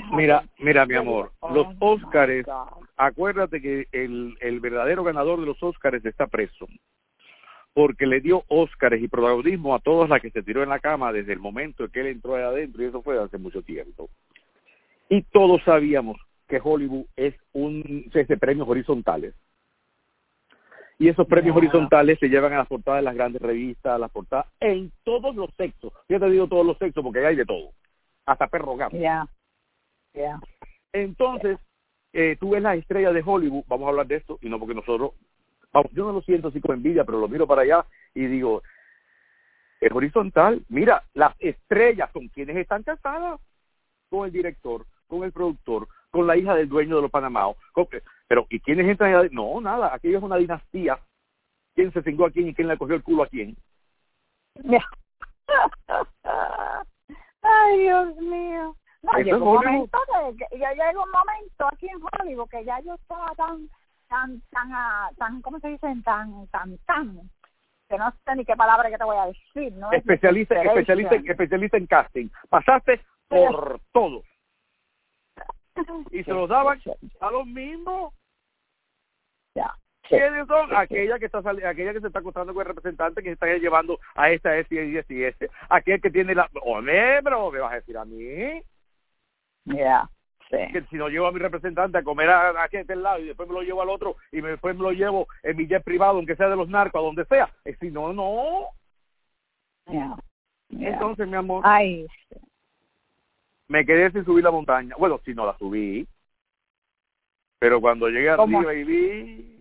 ¿saben? 0.00 0.16
Mira, 0.16 0.44
mira, 0.58 0.86
mi 0.86 0.94
amor, 0.94 1.32
los 1.52 1.66
oh, 1.66 1.70
my 1.70 1.76
Óscares, 1.80 2.46
acuérdate 2.96 3.60
que 3.60 3.86
el, 3.92 4.36
el 4.40 4.60
verdadero 4.60 5.04
ganador 5.04 5.40
de 5.40 5.46
los 5.46 5.62
Óscares 5.62 6.04
está 6.04 6.26
preso, 6.26 6.66
porque 7.74 8.06
le 8.06 8.20
dio 8.20 8.44
Óscares 8.48 9.02
y 9.02 9.08
protagonismo 9.08 9.74
a 9.74 9.80
todas 9.80 10.08
las 10.08 10.20
que 10.20 10.30
se 10.30 10.42
tiró 10.42 10.62
en 10.62 10.70
la 10.70 10.80
cama 10.80 11.12
desde 11.12 11.32
el 11.32 11.38
momento 11.38 11.84
en 11.84 11.90
que 11.90 12.00
él 12.00 12.06
entró 12.08 12.36
ahí 12.36 12.42
adentro, 12.42 12.82
y 12.82 12.86
eso 12.86 13.02
fue 13.02 13.22
hace 13.22 13.38
mucho 13.38 13.62
tiempo. 13.62 14.08
Y 15.08 15.22
todos 15.22 15.62
sabíamos 15.64 16.16
que 16.48 16.60
Hollywood 16.62 17.06
es 17.16 17.34
un 17.52 18.10
de 18.12 18.36
premios 18.36 18.68
horizontales. 18.68 19.34
Y 21.02 21.08
esos 21.08 21.26
premios 21.26 21.56
horizontales 21.56 22.16
se 22.20 22.28
llevan 22.28 22.52
a 22.52 22.58
las 22.58 22.68
portadas 22.68 23.00
de 23.00 23.02
las 23.02 23.16
grandes 23.16 23.42
revistas, 23.42 23.92
a 23.92 23.98
las 23.98 24.08
portadas 24.12 24.46
en 24.60 24.92
todos 25.02 25.34
los 25.34 25.50
sexos. 25.56 25.92
Yo 26.08 26.20
te 26.20 26.30
digo 26.30 26.46
todos 26.46 26.64
los 26.64 26.78
sexos 26.78 27.02
porque 27.02 27.26
hay 27.26 27.34
de 27.34 27.44
todo, 27.44 27.72
hasta 28.24 28.46
perro 28.46 28.76
gato. 28.76 28.96
Yeah, 28.96 29.26
yeah. 30.14 30.38
Entonces, 30.92 31.58
eh, 32.12 32.36
tú 32.38 32.50
ves 32.50 32.62
las 32.62 32.78
estrellas 32.78 33.12
de 33.14 33.22
Hollywood, 33.26 33.64
vamos 33.66 33.86
a 33.86 33.88
hablar 33.90 34.06
de 34.06 34.14
esto, 34.14 34.38
y 34.42 34.48
no 34.48 34.60
porque 34.60 34.76
nosotros, 34.76 35.10
vamos, 35.72 35.90
yo 35.90 36.04
no 36.06 36.12
lo 36.12 36.22
siento 36.22 36.48
así 36.48 36.60
con 36.60 36.76
envidia, 36.76 37.02
pero 37.02 37.18
lo 37.18 37.26
miro 37.26 37.48
para 37.48 37.62
allá 37.62 37.84
y 38.14 38.26
digo, 38.26 38.62
es 39.80 39.90
horizontal, 39.90 40.62
mira, 40.68 41.02
las 41.14 41.34
estrellas 41.40 42.12
con 42.12 42.28
quienes 42.28 42.56
están 42.58 42.84
casadas, 42.84 43.40
con 44.08 44.26
el 44.26 44.30
director, 44.30 44.86
con 45.08 45.24
el 45.24 45.32
productor, 45.32 45.88
con 46.12 46.28
la 46.28 46.36
hija 46.36 46.54
del 46.54 46.68
dueño 46.68 46.94
de 46.94 47.02
los 47.02 47.10
Panamaos, 47.10 47.56
con- 47.72 47.88
pero 48.32 48.46
¿y 48.48 48.60
quiénes 48.60 48.88
entran? 48.88 49.28
No, 49.30 49.60
nada, 49.60 49.92
aquello 49.92 50.16
es 50.16 50.24
una 50.24 50.36
dinastía, 50.36 50.98
quién 51.74 51.92
se 51.92 52.02
cingó 52.02 52.24
a 52.24 52.30
quién 52.30 52.48
y 52.48 52.54
quién 52.54 52.66
le 52.66 52.78
cogió 52.78 52.94
el 52.94 53.02
culo 53.02 53.24
a 53.24 53.26
quién. 53.26 53.54
Ay, 57.42 57.78
Dios 57.78 58.16
mío. 58.16 58.74
No, 59.02 59.12
llegó 59.18 59.36
es 59.36 59.42
un 59.42 59.48
momento 59.48 59.98
de, 60.08 60.58
ya 60.58 60.72
llegó 60.72 61.04
un 61.04 61.10
momento 61.10 61.68
aquí 61.70 61.86
en 61.90 62.00
Hollywood 62.00 62.48
que 62.48 62.64
ya 62.64 62.80
yo 62.80 62.94
estaba 62.94 63.34
tan, 63.34 63.68
tan, 64.08 64.40
tan, 64.48 64.72
ah, 64.72 65.10
tan, 65.18 65.42
¿cómo 65.42 65.60
se 65.60 65.68
dice? 65.68 65.94
Tan, 66.02 66.46
tan, 66.46 66.78
tan, 66.86 67.30
que 67.90 67.98
no 67.98 68.14
sé 68.24 68.34
ni 68.34 68.46
qué 68.46 68.56
palabra 68.56 68.88
que 68.88 68.96
te 68.96 69.04
voy 69.04 69.18
a 69.18 69.26
decir, 69.26 69.74
¿no? 69.74 69.92
Es 69.92 69.98
Especialista, 69.98 70.54
desesperation. 70.54 71.00
especialista, 71.00 71.32
especialista 71.32 71.76
en 71.76 71.86
casting. 71.86 72.28
Pasaste 72.48 73.02
por 73.28 73.78
todo. 73.92 74.22
Y 76.10 76.24
se 76.24 76.32
los 76.32 76.48
daban 76.48 76.80
a 77.20 77.30
los 77.30 77.46
mismos. 77.46 78.14
Ya. 79.54 79.74
¿Quiénes 80.08 80.46
son? 80.46 80.74
Aquella 80.74 81.18
que 81.18 81.26
está 81.26 81.42
sali- 81.42 81.64
aquella 81.64 81.92
que 81.92 82.00
se 82.00 82.06
está 82.08 82.18
acostando 82.18 82.52
con 82.52 82.60
el 82.62 82.68
representante 82.68 83.22
que 83.22 83.30
se 83.30 83.34
está 83.34 83.46
llevando 83.46 83.98
a 84.14 84.30
esta, 84.30 84.56
este 84.56 84.84
y 84.86 84.96
este 84.96 85.14
y 85.14 85.24
este. 85.24 85.50
Aquel 85.68 86.00
que 86.00 86.10
tiene 86.10 86.34
la... 86.34 86.48
Hombre, 86.62 87.22
pero 87.22 87.50
me 87.50 87.60
vas 87.60 87.72
a 87.72 87.76
decir 87.76 87.96
a 87.96 88.04
mí 88.04 88.62
Ya. 89.64 90.08
Sí. 90.50 90.58
que 90.70 90.82
si 90.90 90.96
no 90.96 91.08
llevo 91.08 91.28
a 91.28 91.32
mi 91.32 91.38
representante 91.38 91.96
a 91.96 92.02
comer 92.02 92.28
a, 92.28 92.50
a 92.50 92.64
aquel 92.64 93.02
lado 93.02 93.20
y 93.20 93.26
después 93.28 93.48
me 93.48 93.54
lo 93.54 93.62
llevo 93.62 93.80
al 93.80 93.88
otro 93.88 94.16
y 94.32 94.42
me- 94.42 94.50
después 94.50 94.76
me 94.76 94.82
lo 94.82 94.92
llevo 94.92 95.26
en 95.42 95.56
mi 95.56 95.66
jet 95.66 95.82
privado, 95.82 96.16
aunque 96.18 96.36
sea 96.36 96.48
de 96.50 96.56
los 96.56 96.68
narcos, 96.68 96.98
a 97.00 97.04
donde 97.04 97.24
sea. 97.24 97.48
Eh, 97.64 97.74
si 97.80 97.90
no, 97.90 98.12
no. 98.12 98.66
Ya. 99.86 100.14
Entonces, 100.68 101.26
mi 101.26 101.36
amor, 101.36 101.62
Ay, 101.64 102.06
me 103.68 103.86
quedé 103.86 104.10
sin 104.10 104.24
subir 104.26 104.44
la 104.44 104.50
montaña. 104.50 104.94
Bueno, 104.98 105.20
si 105.24 105.32
no 105.34 105.46
la 105.46 105.56
subí. 105.56 106.06
Pero 107.62 107.80
cuando 107.80 108.08
llegué 108.08 108.34
¿Cómo? 108.34 108.58
arriba 108.58 108.74
y 108.74 108.82
vi, 108.82 109.56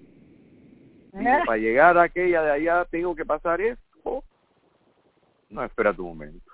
¿Eh? 1.14 1.40
para 1.46 1.58
llegar 1.60 1.96
a 2.00 2.02
aquella 2.04 2.42
de 2.42 2.52
allá 2.52 2.86
tengo 2.86 3.16
que 3.16 3.24
pasar 3.24 3.62
esto. 3.62 4.24
No, 5.52 5.64
espera 5.64 5.94
tu 5.94 6.04
momento. 6.08 6.52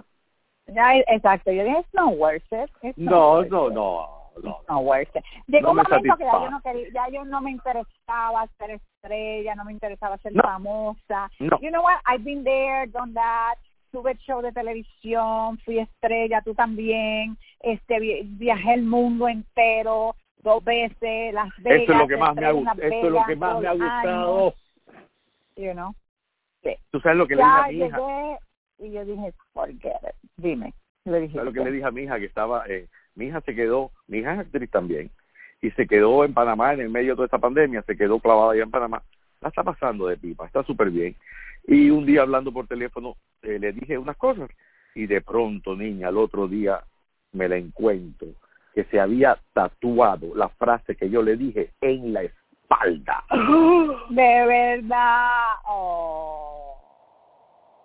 Ya, 0.66 0.98
exacto. 0.98 1.50
Yo 1.54 1.64
dije, 1.64 1.80
it's 1.80 1.94
not 1.94 2.18
worth 2.18 2.44
it. 2.52 2.70
It's 2.84 2.98
not 2.98 3.12
No, 3.12 3.32
worth 3.36 3.50
no, 3.50 3.68
it. 3.70 3.74
no, 3.76 4.08
no. 4.44 4.58
no 4.68 4.80
worth 4.82 5.16
it. 5.16 5.24
Llegó 5.48 5.68
No 5.68 5.72
un 5.72 5.78
me 5.78 5.84
momento 5.84 6.18
que 6.18 6.26
ya 6.26 6.32
yo 6.34 6.50
no 6.52 6.62
quería, 6.62 6.90
ya 6.94 7.10
yo 7.14 7.24
no 7.24 7.40
me 7.42 7.52
interesaba 7.52 8.46
ser 8.58 8.72
estrella, 8.72 9.56
no 9.56 9.64
me 9.64 9.72
interesaba 9.72 10.18
ser 10.18 10.36
No. 10.36 10.44
famosa. 10.44 11.32
No. 11.40 11.58
You 11.62 11.70
know 11.72 11.82
what? 11.82 12.02
I've 12.06 12.26
been 12.26 12.44
there, 12.44 12.88
done 12.88 13.14
that. 13.14 13.56
Tuve 13.94 14.18
show 14.26 14.42
de 14.42 14.52
televisión, 14.52 15.58
fui 15.64 15.80
estrella, 15.80 16.42
tú 16.42 16.54
también. 16.54 17.38
Este 17.62 18.02
vi- 18.02 18.24
viajé 18.38 18.74
el 18.74 18.84
mundo 18.84 19.30
entero 19.30 20.14
dos 20.44 20.64
veces, 20.64 21.34
Las 21.34 21.50
Vegas. 21.58 21.84
Eso 21.84 21.92
es 21.94 21.98
lo 22.00 22.08
que 22.08 22.18
más 22.18 22.36
me 22.36 22.46
ha 22.46 22.52
gustado. 22.52 22.82
Es 22.82 23.04
lo 23.04 23.26
que 23.26 23.36
más 23.36 23.60
me 23.62 23.68
ha 23.68 23.74
gustado. 23.74 24.54
you 25.56 25.72
know. 25.74 25.94
Sí. 26.64 26.76
¿Tú 26.92 27.00
sabes 27.00 27.18
lo 27.18 27.28
que 27.28 27.36
le 27.36 27.44
dije 27.44 27.56
a 27.58 27.68
mi 27.68 27.86
hija? 27.86 28.40
Y 28.80 28.92
yo 28.92 29.06
dije, 29.06 29.34
forget 29.54 29.96
it. 30.04 30.16
Dime. 30.38 30.74
Le 31.06 31.22
dije, 31.22 31.34
¿Sabes 31.34 31.46
lo 31.46 31.54
que 31.54 31.66
le 31.66 31.72
dije 31.72 31.86
a 31.86 31.92
mi 31.92 32.04
hija? 32.04 32.20
Que 32.20 32.26
estaba, 32.26 32.66
eh, 32.68 32.88
mi 33.16 33.28
hija 33.28 33.42
se 33.42 33.56
quedó, 33.56 33.92
mi 34.08 34.20
hija 34.20 34.34
es 34.34 34.40
actriz 34.40 34.70
también, 34.70 35.10
y 35.62 35.72
se 35.72 35.88
quedó 35.88 36.24
en 36.24 36.34
Panamá 36.34 36.74
en 36.74 36.82
el 36.82 36.90
medio 36.90 37.12
de 37.12 37.16
toda 37.16 37.26
esta 37.26 37.40
pandemia, 37.40 37.82
se 37.82 37.98
quedó 37.98 38.20
clavada 38.20 38.52
allá 38.52 38.64
en 38.64 38.72
Panamá. 38.72 39.02
La 39.42 39.50
está 39.50 39.64
pasando 39.64 40.08
de 40.08 40.18
pipa, 40.18 40.46
está 40.46 40.64
súper 40.64 40.92
bien. 40.92 41.16
Y 41.66 41.90
un 41.90 42.06
día 42.06 42.22
hablando 42.22 42.52
por 42.52 42.68
teléfono, 42.68 43.16
eh, 43.42 43.58
le 43.60 43.72
dije 43.74 43.98
unas 43.98 44.18
cosas, 44.18 44.50
y 44.94 45.08
de 45.08 45.22
pronto, 45.22 45.76
niña, 45.76 46.10
al 46.10 46.18
otro 46.18 46.48
día 46.48 46.82
me 47.32 47.48
la 47.48 47.58
encuentro, 47.58 48.28
que 48.78 48.84
se 48.92 49.00
había 49.00 49.40
tatuado 49.54 50.36
la 50.36 50.50
frase 50.50 50.96
que 50.96 51.10
yo 51.10 51.24
le 51.24 51.36
dije 51.36 51.72
en 51.82 52.14
la 52.14 52.22
espalda. 52.22 53.24
De 54.12 54.46
verdad. 54.46 55.56
Oh. 55.68 56.78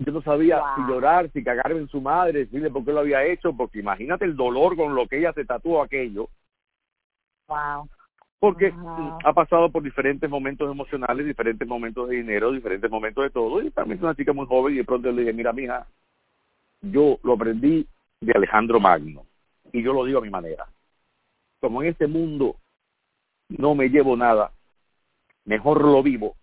Yo 0.01 0.13
no 0.13 0.21
sabía 0.21 0.63
si 0.77 0.83
llorar, 0.83 1.31
si 1.31 1.43
cagarme 1.43 1.79
en 1.79 1.89
su 1.89 2.03
madre, 2.03 2.41
decirle 2.41 2.69
por 2.69 2.85
qué 2.85 2.93
lo 2.93 3.01
había 3.01 3.25
hecho, 3.25 3.55
porque 3.55 3.79
imagínate 3.79 4.27
el 4.27 4.37
dolor 4.37 4.77
con 4.77 4.95
lo 4.95 5.07
que 5.09 5.21
ella 5.21 5.33
se 5.33 5.47
tatuó 5.47 5.81
aquello. 5.81 6.29
Wow. 7.49 7.89
Porque 8.39 8.75
ha 9.25 9.33
pasado 9.33 9.71
por 9.71 9.83
diferentes 9.83 10.29
momentos 10.29 10.71
emocionales, 10.71 11.25
diferentes 11.25 11.67
momentos 11.67 12.11
de 12.11 12.17
dinero, 12.17 12.53
diferentes 12.53 12.91
momentos 12.91 13.25
de 13.25 13.31
todo, 13.31 13.63
y 13.63 13.71
también 13.71 13.97
es 13.97 14.05
una 14.05 14.15
chica 14.15 14.35
muy 14.35 14.45
joven 14.45 14.75
y 14.75 14.77
de 14.77 14.85
pronto 14.85 15.11
le 15.11 15.23
dije, 15.23 15.33
mira, 15.33 15.55
mija, 15.55 15.87
yo 16.83 17.17
lo 17.23 17.33
aprendí 17.33 17.87
de 18.21 18.33
Alejandro 18.35 18.79
Magno, 18.79 19.25
y 19.73 19.83
yo 19.83 19.95
lo 19.95 20.05
digo 20.05 20.19
a 20.19 20.23
mi 20.23 20.29
manera. 20.29 20.67
Como 21.63 21.81
en 21.81 21.91
este 21.91 22.09
mundo 22.09 22.57
no 23.49 23.77
me 23.77 23.89
llevo 23.89 24.17
nada, 24.17 24.51
mejor 25.45 25.81
lo 25.81 26.03
vivo 26.03 26.35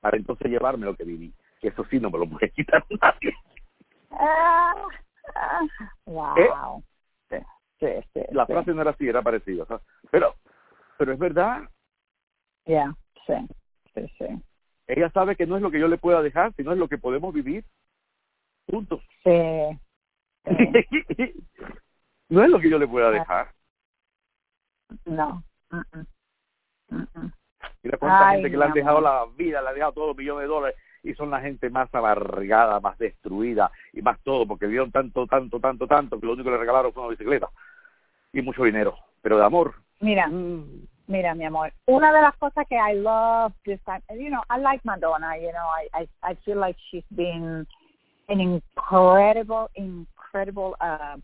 para 0.00 0.18
entonces 0.18 0.50
llevarme 0.50 0.84
lo 0.84 0.94
que 0.94 1.04
viví. 1.04 1.32
Que 1.58 1.68
eso 1.68 1.86
sí 1.86 1.98
no 1.98 2.10
me 2.10 2.18
lo 2.18 2.28
puede 2.28 2.50
quitar 2.54 2.84
nadie. 3.00 3.34
Ah, 4.10 4.74
ah, 5.34 5.60
wow. 6.04 6.84
¿Eh? 7.30 8.04
La 8.32 8.44
frase 8.46 8.74
no 8.74 8.82
era 8.82 8.90
así, 8.90 9.08
era 9.08 9.22
parecida. 9.22 9.64
Pero, 10.10 10.34
pero 10.98 11.12
es 11.14 11.18
verdad. 11.18 11.62
Ya, 12.66 12.94
sí, 13.26 13.32
sí, 13.94 14.06
sí. 14.18 14.26
Ella 14.86 15.10
sabe 15.12 15.34
que 15.34 15.46
no 15.46 15.56
es 15.56 15.62
lo 15.62 15.70
que 15.70 15.80
yo 15.80 15.88
le 15.88 15.96
pueda 15.96 16.20
dejar, 16.20 16.52
sino 16.56 16.72
es 16.72 16.78
lo 16.78 16.88
que 16.88 16.98
podemos 16.98 17.32
vivir. 17.32 17.64
Punto. 18.66 19.00
Sí. 20.44 21.32
no 22.28 22.44
es 22.44 22.50
lo 22.50 22.60
que 22.60 22.68
yo 22.68 22.78
le 22.78 22.86
pueda 22.86 23.10
dejar. 23.10 23.53
No. 25.04 25.42
Mira 27.82 27.98
cuánta 27.98 28.30
gente 28.30 28.50
que 28.50 28.56
le 28.56 28.64
han 28.64 28.72
dejado 28.72 29.00
la 29.00 29.26
vida, 29.36 29.62
le 29.62 29.68
han 29.68 29.74
dejado 29.74 29.92
todos 29.92 30.08
los 30.08 30.16
millones 30.16 30.42
de 30.42 30.48
dólares 30.48 30.76
y 31.02 31.14
son 31.14 31.30
la 31.30 31.40
gente 31.40 31.68
más 31.68 31.94
amargada, 31.94 32.80
más 32.80 32.96
destruida 32.98 33.70
y 33.92 34.00
más 34.00 34.18
todo, 34.22 34.46
porque 34.46 34.66
dieron 34.66 34.90
tanto, 34.90 35.26
tanto, 35.26 35.60
tanto, 35.60 35.86
tanto, 35.86 36.18
que 36.18 36.26
lo 36.26 36.32
único 36.32 36.46
que 36.46 36.52
le 36.52 36.58
regalaron 36.58 36.92
fue 36.92 37.02
una 37.02 37.10
bicicleta 37.10 37.50
y 38.32 38.40
mucho 38.42 38.64
dinero, 38.64 38.96
pero 39.20 39.36
de 39.36 39.44
amor. 39.44 39.74
Mira, 40.00 40.26
mm. 40.28 40.86
mira, 41.06 41.34
mi 41.34 41.44
amor, 41.44 41.72
una 41.86 42.12
de 42.12 42.22
las 42.22 42.34
cosas 42.36 42.66
que 42.68 42.76
I 42.76 42.94
love 42.94 43.52
this 43.64 43.80
time, 43.84 44.02
you 44.18 44.30
know, 44.30 44.42
I 44.48 44.58
like 44.58 44.80
Madonna, 44.84 45.36
you 45.36 45.52
know, 45.52 45.68
I, 45.68 45.88
I, 46.02 46.08
I 46.22 46.34
feel 46.44 46.58
like 46.58 46.76
she's 46.90 47.04
been 47.10 47.66
an 48.28 48.40
incredible, 48.40 49.68
incredible 49.74 50.74
uh, 50.80 51.18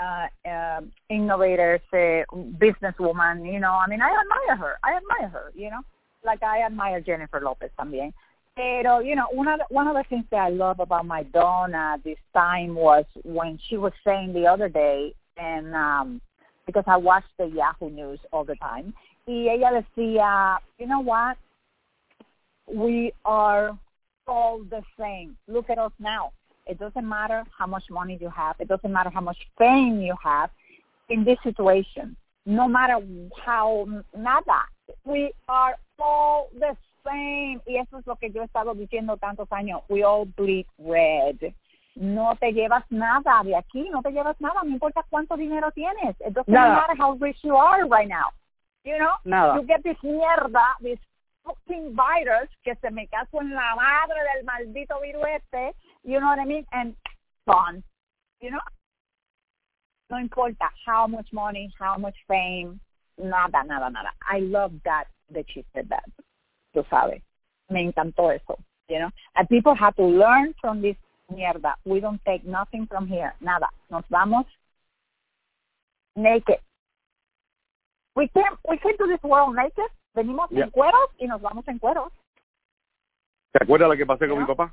uh, 0.00 0.26
uh, 0.48 0.80
innovator, 1.08 1.80
say, 1.90 2.24
businesswoman. 2.32 3.50
You 3.50 3.60
know, 3.60 3.72
I 3.72 3.86
mean, 3.88 4.00
I 4.02 4.08
admire 4.08 4.56
her. 4.56 4.78
I 4.82 4.96
admire 4.96 5.28
her. 5.28 5.52
You 5.54 5.70
know, 5.70 5.80
like 6.24 6.42
I 6.42 6.62
admire 6.62 7.00
Jennifer 7.00 7.40
Lopez 7.40 7.70
también. 7.78 8.12
Pero, 8.56 9.00
you 9.00 9.14
know, 9.14 9.26
one 9.32 9.48
of 9.48 9.58
the, 9.58 9.66
one 9.68 9.86
of 9.86 9.94
the 9.94 10.04
things 10.08 10.24
that 10.30 10.38
I 10.38 10.48
love 10.48 10.80
about 10.80 11.04
my 11.04 11.22
Madonna 11.22 11.98
this 12.02 12.16
time 12.32 12.74
was 12.74 13.04
when 13.22 13.58
she 13.68 13.76
was 13.76 13.92
saying 14.02 14.32
the 14.32 14.46
other 14.46 14.70
day, 14.70 15.14
and 15.36 15.74
um, 15.74 16.20
because 16.64 16.84
I 16.86 16.96
watch 16.96 17.24
the 17.38 17.46
Yahoo 17.46 17.90
News 17.90 18.18
all 18.32 18.44
the 18.44 18.56
time, 18.56 18.94
y 19.26 19.48
ella 19.50 19.82
decía, 19.82 20.58
you 20.78 20.86
know 20.86 21.00
what? 21.00 21.36
We 22.66 23.12
are 23.26 23.78
all 24.26 24.60
the 24.70 24.82
same. 24.98 25.36
Look 25.48 25.68
at 25.68 25.78
us 25.78 25.92
now. 25.98 26.32
It 26.66 26.78
doesn't 26.78 27.08
matter 27.08 27.44
how 27.56 27.66
much 27.66 27.84
money 27.90 28.18
you 28.20 28.30
have. 28.30 28.56
It 28.58 28.68
doesn't 28.68 28.92
matter 28.92 29.10
how 29.10 29.20
much 29.20 29.38
fame 29.56 30.00
you 30.00 30.14
have 30.22 30.50
in 31.08 31.24
this 31.24 31.38
situation. 31.42 32.16
No 32.44 32.68
matter 32.68 32.98
how, 33.44 33.86
nada. 34.16 34.64
We 35.04 35.32
are 35.48 35.76
all 35.98 36.48
the 36.58 36.76
same. 37.04 37.60
Y 37.66 37.76
eso 37.76 37.98
es 37.98 38.06
lo 38.06 38.16
que 38.16 38.30
yo 38.30 38.42
he 38.42 38.46
estado 38.46 38.74
diciendo 38.74 39.16
tantos 39.16 39.48
años. 39.50 39.82
We 39.88 40.02
all 40.02 40.26
bleed 40.26 40.66
red. 40.78 41.54
No 41.94 42.36
te 42.38 42.52
llevas 42.52 42.84
nada 42.90 43.42
de 43.42 43.56
aquí, 43.56 43.88
no 43.90 44.02
te 44.02 44.10
llevas 44.10 44.38
nada, 44.38 44.60
no 44.62 44.70
importa 44.70 45.02
cuánto 45.08 45.36
dinero 45.36 45.70
tienes. 45.72 46.14
It 46.20 46.34
doesn't 46.34 46.52
nada. 46.52 46.74
matter 46.74 46.94
how 46.98 47.12
rich 47.14 47.38
you 47.42 47.56
are 47.56 47.86
right 47.86 48.08
now. 48.08 48.32
You 48.84 48.98
know? 48.98 49.14
Nada. 49.24 49.58
You 49.58 49.66
get 49.66 49.82
this 49.82 49.96
mierda, 50.02 50.76
this 50.82 50.98
fucking 51.44 51.96
virus, 51.96 52.50
que 52.64 52.74
se 52.76 52.90
me 52.90 53.06
caso 53.06 53.40
en 53.40 53.54
la 53.54 53.74
madre 53.76 54.20
del 54.34 54.44
maldito 54.44 55.00
virus 55.00 55.24
este, 55.36 55.74
you 56.06 56.20
know 56.20 56.26
what 56.26 56.38
I 56.38 56.44
mean? 56.44 56.64
And 56.72 56.94
gone. 57.46 57.82
You 58.40 58.52
know? 58.52 58.60
No 60.10 60.18
importa 60.18 60.70
how 60.86 61.06
much 61.06 61.26
money, 61.32 61.72
how 61.78 61.98
much 61.98 62.14
fame, 62.28 62.80
nada, 63.18 63.64
nada, 63.66 63.90
nada. 63.90 64.10
I 64.22 64.38
love 64.38 64.72
that 64.84 65.06
that 65.34 65.44
she 65.52 65.64
said 65.74 65.88
that. 65.90 66.04
Tú 66.74 66.84
sabes. 66.88 67.20
Me 67.70 67.82
encantó 67.82 68.32
eso. 68.32 68.56
You 68.88 69.00
know? 69.00 69.10
And 69.34 69.48
people 69.48 69.74
have 69.74 69.96
to 69.96 70.04
learn 70.04 70.54
from 70.60 70.80
this 70.80 70.96
mierda. 71.32 71.74
We 71.84 71.98
don't 71.98 72.20
take 72.24 72.46
nothing 72.46 72.86
from 72.86 73.08
here. 73.08 73.34
Nada. 73.40 73.66
Nos 73.90 74.04
vamos 74.08 74.46
naked. 76.14 76.60
We 78.14 78.28
came, 78.28 78.56
we 78.68 78.78
came 78.78 78.96
to 78.96 79.06
this 79.06 79.22
world 79.24 79.56
naked. 79.56 79.90
Venimos 80.16 80.48
yeah. 80.50 80.64
en 80.64 80.70
cueros 80.70 81.10
y 81.18 81.26
nos 81.26 81.42
vamos 81.42 81.66
en 81.68 81.78
cueros. 81.78 82.12
¿Te 83.52 83.64
acuerdas 83.64 83.88
lo 83.88 83.96
que 83.96 84.06
pasé 84.06 84.28
con 84.28 84.38
mi 84.38 84.46
papá? 84.46 84.72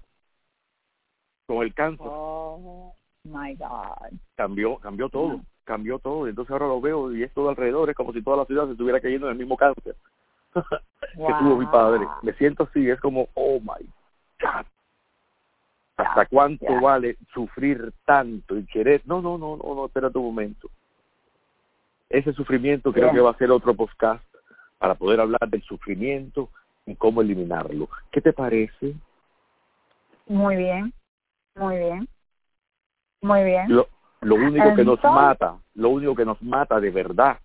Con 1.46 1.64
el 1.64 1.74
cáncer. 1.74 2.08
Oh, 2.10 2.94
my 3.24 3.56
God. 3.56 4.12
Cambió, 4.36 4.78
cambió 4.78 5.10
todo, 5.10 5.42
cambió 5.64 6.00
todo. 6.00 6.28
Entonces 6.28 6.52
ahora 6.52 6.68
lo 6.68 6.82
veo 6.82 7.14
y 7.14 7.24
es 7.24 7.34
todo 7.34 7.50
alrededor, 7.50 7.90
es 7.90 7.96
como 7.96 8.14
si 8.14 8.22
toda 8.22 8.38
la 8.38 8.46
ciudad 8.46 8.66
se 8.66 8.72
estuviera 8.72 9.00
cayendo 9.00 9.28
en 9.28 9.34
el 9.34 9.40
mismo 9.40 9.58
cáncer 9.58 9.96
que 10.54 11.34
tuvo 11.40 11.58
mi 11.58 11.66
padre. 11.66 12.08
Me 12.22 12.34
siento 12.34 12.64
así, 12.64 12.90
es 12.90 13.00
como, 13.00 13.28
oh 13.34 13.60
my 13.60 13.86
God. 14.42 14.66
¿Hasta 15.96 16.26
cuánto 16.26 16.82
vale 16.82 17.18
sufrir 17.34 17.94
tanto 18.06 18.58
y 18.58 18.66
querer? 18.66 19.02
No, 19.06 19.22
no, 19.22 19.38
no, 19.38 19.58
no, 19.58 19.76
no, 19.76 19.86
espera 19.86 20.10
un 20.14 20.24
momento. 20.24 20.70
Ese 22.10 22.34
sufrimiento 22.34 22.92
creo 22.92 23.12
que 23.12 23.20
va 23.20 23.32
a 23.32 23.38
ser 23.38 23.52
otro 23.52 23.74
podcast 23.74 24.24
para 24.80 24.96
poder 24.96 25.20
hablar 25.20 25.48
del 25.50 25.62
sufrimiento 25.64 26.50
y 26.86 26.96
cómo 26.96 27.22
eliminarlo. 27.22 27.90
¿Qué 28.12 28.22
te 28.22 28.34
parece? 28.34 28.96
Muy 30.28 30.56
bien. 30.56 30.94
Muy 31.56 31.78
bien. 31.78 32.08
Muy 33.22 33.44
bien. 33.44 33.66
Lo, 33.70 33.88
lo 34.22 34.36
único 34.36 34.76
que 34.76 34.84
nos 34.84 35.04
mata, 35.04 35.58
lo 35.76 35.90
único 35.90 36.16
que 36.16 36.26
nos 36.26 36.42
mata 36.42 36.80
de 36.80 36.92
verdad 36.92 37.40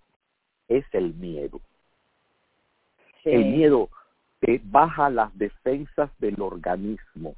es 0.67 0.85
el 0.93 1.13
miedo. 1.13 1.59
El 3.23 3.45
miedo 3.45 3.89
te 4.39 4.61
baja 4.63 5.09
las 5.09 5.37
defensas 5.37 6.09
del 6.19 6.41
organismo 6.41 7.35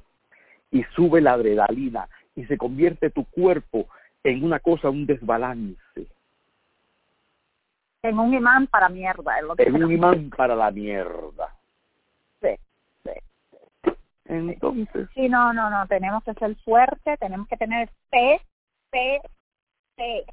y 0.70 0.84
sube 0.94 1.20
la 1.20 1.32
adrenalina 1.32 2.08
y 2.34 2.44
se 2.46 2.56
convierte 2.56 3.10
tu 3.10 3.24
cuerpo 3.26 3.88
en 4.24 4.44
una 4.44 4.60
cosa, 4.60 4.88
un 4.88 5.06
desbalance. 5.06 6.06
En 8.02 8.18
un 8.18 8.32
imán 8.34 8.66
para 8.66 8.88
mierda. 8.88 9.38
Es 9.38 9.44
lo 9.44 9.56
que 9.56 9.64
en 9.64 9.82
un 9.82 9.92
imán 9.92 10.30
para 10.30 10.54
la 10.54 10.70
mierda. 10.70 11.51
Entonces. 14.26 15.08
Sí, 15.14 15.28
no, 15.28 15.52
no, 15.52 15.68
no, 15.70 15.86
tenemos 15.86 16.22
que 16.24 16.34
ser 16.34 16.56
fuertes, 16.64 17.18
tenemos 17.18 17.48
que 17.48 17.56
tener 17.56 17.90
fe, 18.10 18.40
fe, 18.90 19.20
fe 19.96 20.24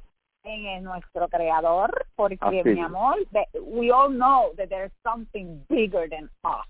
en 0.44 0.84
nuestro 0.84 1.28
creador, 1.28 2.06
porque 2.14 2.62
mi 2.64 2.80
amor, 2.80 3.16
we 3.60 3.90
all 3.90 4.10
know 4.10 4.54
that 4.56 4.68
there's 4.68 4.92
something 5.02 5.64
bigger 5.68 6.08
than 6.08 6.30
us. 6.44 6.66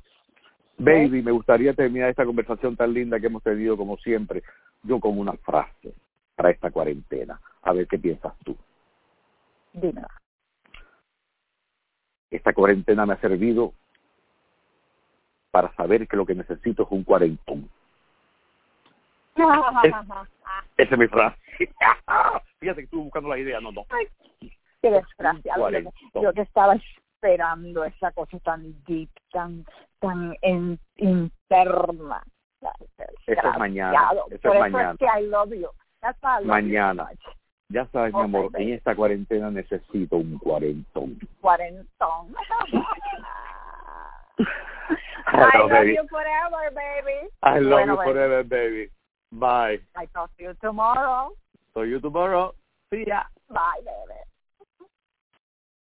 Baby, 0.78 1.22
me 1.22 1.30
gustaría 1.30 1.74
terminar 1.74 2.08
esta 2.08 2.24
conversación 2.24 2.74
tan 2.74 2.94
linda 2.94 3.20
que 3.20 3.26
hemos 3.26 3.42
tenido 3.42 3.76
como 3.76 3.98
siempre, 3.98 4.42
yo 4.82 4.98
con 4.98 5.18
una 5.18 5.34
frase 5.34 5.92
para 6.34 6.50
esta 6.50 6.70
cuarentena. 6.70 7.38
A 7.62 7.74
ver 7.74 7.86
qué 7.86 7.98
piensas 7.98 8.32
tú. 8.42 8.56
Dime. 9.74 10.02
Esta 12.30 12.54
cuarentena 12.54 13.04
me 13.04 13.12
ha 13.12 13.20
servido 13.20 13.74
para 15.50 15.74
saber 15.74 16.06
que 16.06 16.16
lo 16.16 16.26
que 16.26 16.34
necesito 16.34 16.84
es 16.84 16.88
un 16.90 17.04
cuarentón. 17.04 17.68
esa 20.76 20.94
es 20.94 20.98
mi 20.98 21.06
frase. 21.08 21.36
Fíjate 22.58 22.80
que 22.80 22.84
estuve 22.84 23.04
buscando 23.04 23.28
la 23.28 23.38
idea, 23.38 23.60
no, 23.60 23.72
no. 23.72 23.86
qué 24.82 24.90
desgracia. 24.90 25.54
Yo 26.14 26.32
que 26.32 26.42
estaba 26.42 26.74
esperando 26.74 27.84
esa 27.84 28.12
cosa 28.12 28.38
tan 28.40 28.74
deep, 28.86 29.10
tan 29.32 29.64
tan 30.00 30.36
en, 30.42 30.78
interna. 30.96 32.22
Eso 33.26 33.48
es 33.48 33.58
mañana. 33.58 34.10
Eso 34.30 34.48
Por 34.48 34.56
es 34.56 34.62
eso 34.62 34.70
mañana. 34.70 34.92
es 34.92 34.98
que 34.98 35.06
I 35.06 35.26
love 35.26 35.52
you. 35.52 35.68
That's 36.00 36.18
why 36.22 36.36
I 36.36 36.40
love 36.40 36.46
Mañana. 36.46 37.10
You. 37.12 37.30
Ya 37.68 37.86
sabes, 37.86 38.12
mi 38.12 38.20
amor, 38.20 38.50
baby. 38.50 38.64
en 38.64 38.72
esta 38.74 38.96
cuarentena 38.96 39.50
necesito 39.50 40.16
un 40.16 40.38
cuarentón. 40.38 41.18
Cuarentón. 41.40 42.34
I 45.32 45.58
love 45.58 45.70
baby. 45.70 45.92
you 45.92 46.06
forever, 46.08 46.70
baby. 46.74 47.28
I 47.42 47.58
love 47.58 47.86
Bueno, 47.86 47.92
you 47.92 48.12
forever, 48.12 48.42
baby. 48.42 48.90
Bye. 49.32 49.78
I 49.96 50.06
talk 50.06 50.36
to 50.38 50.42
you 50.42 50.54
tomorrow. 50.60 51.30
See 51.74 51.88
you 51.88 52.00
tomorrow. 52.00 52.54
See 52.92 53.04
ya. 53.06 53.22
Bye, 53.48 53.80
baby. 53.84 54.18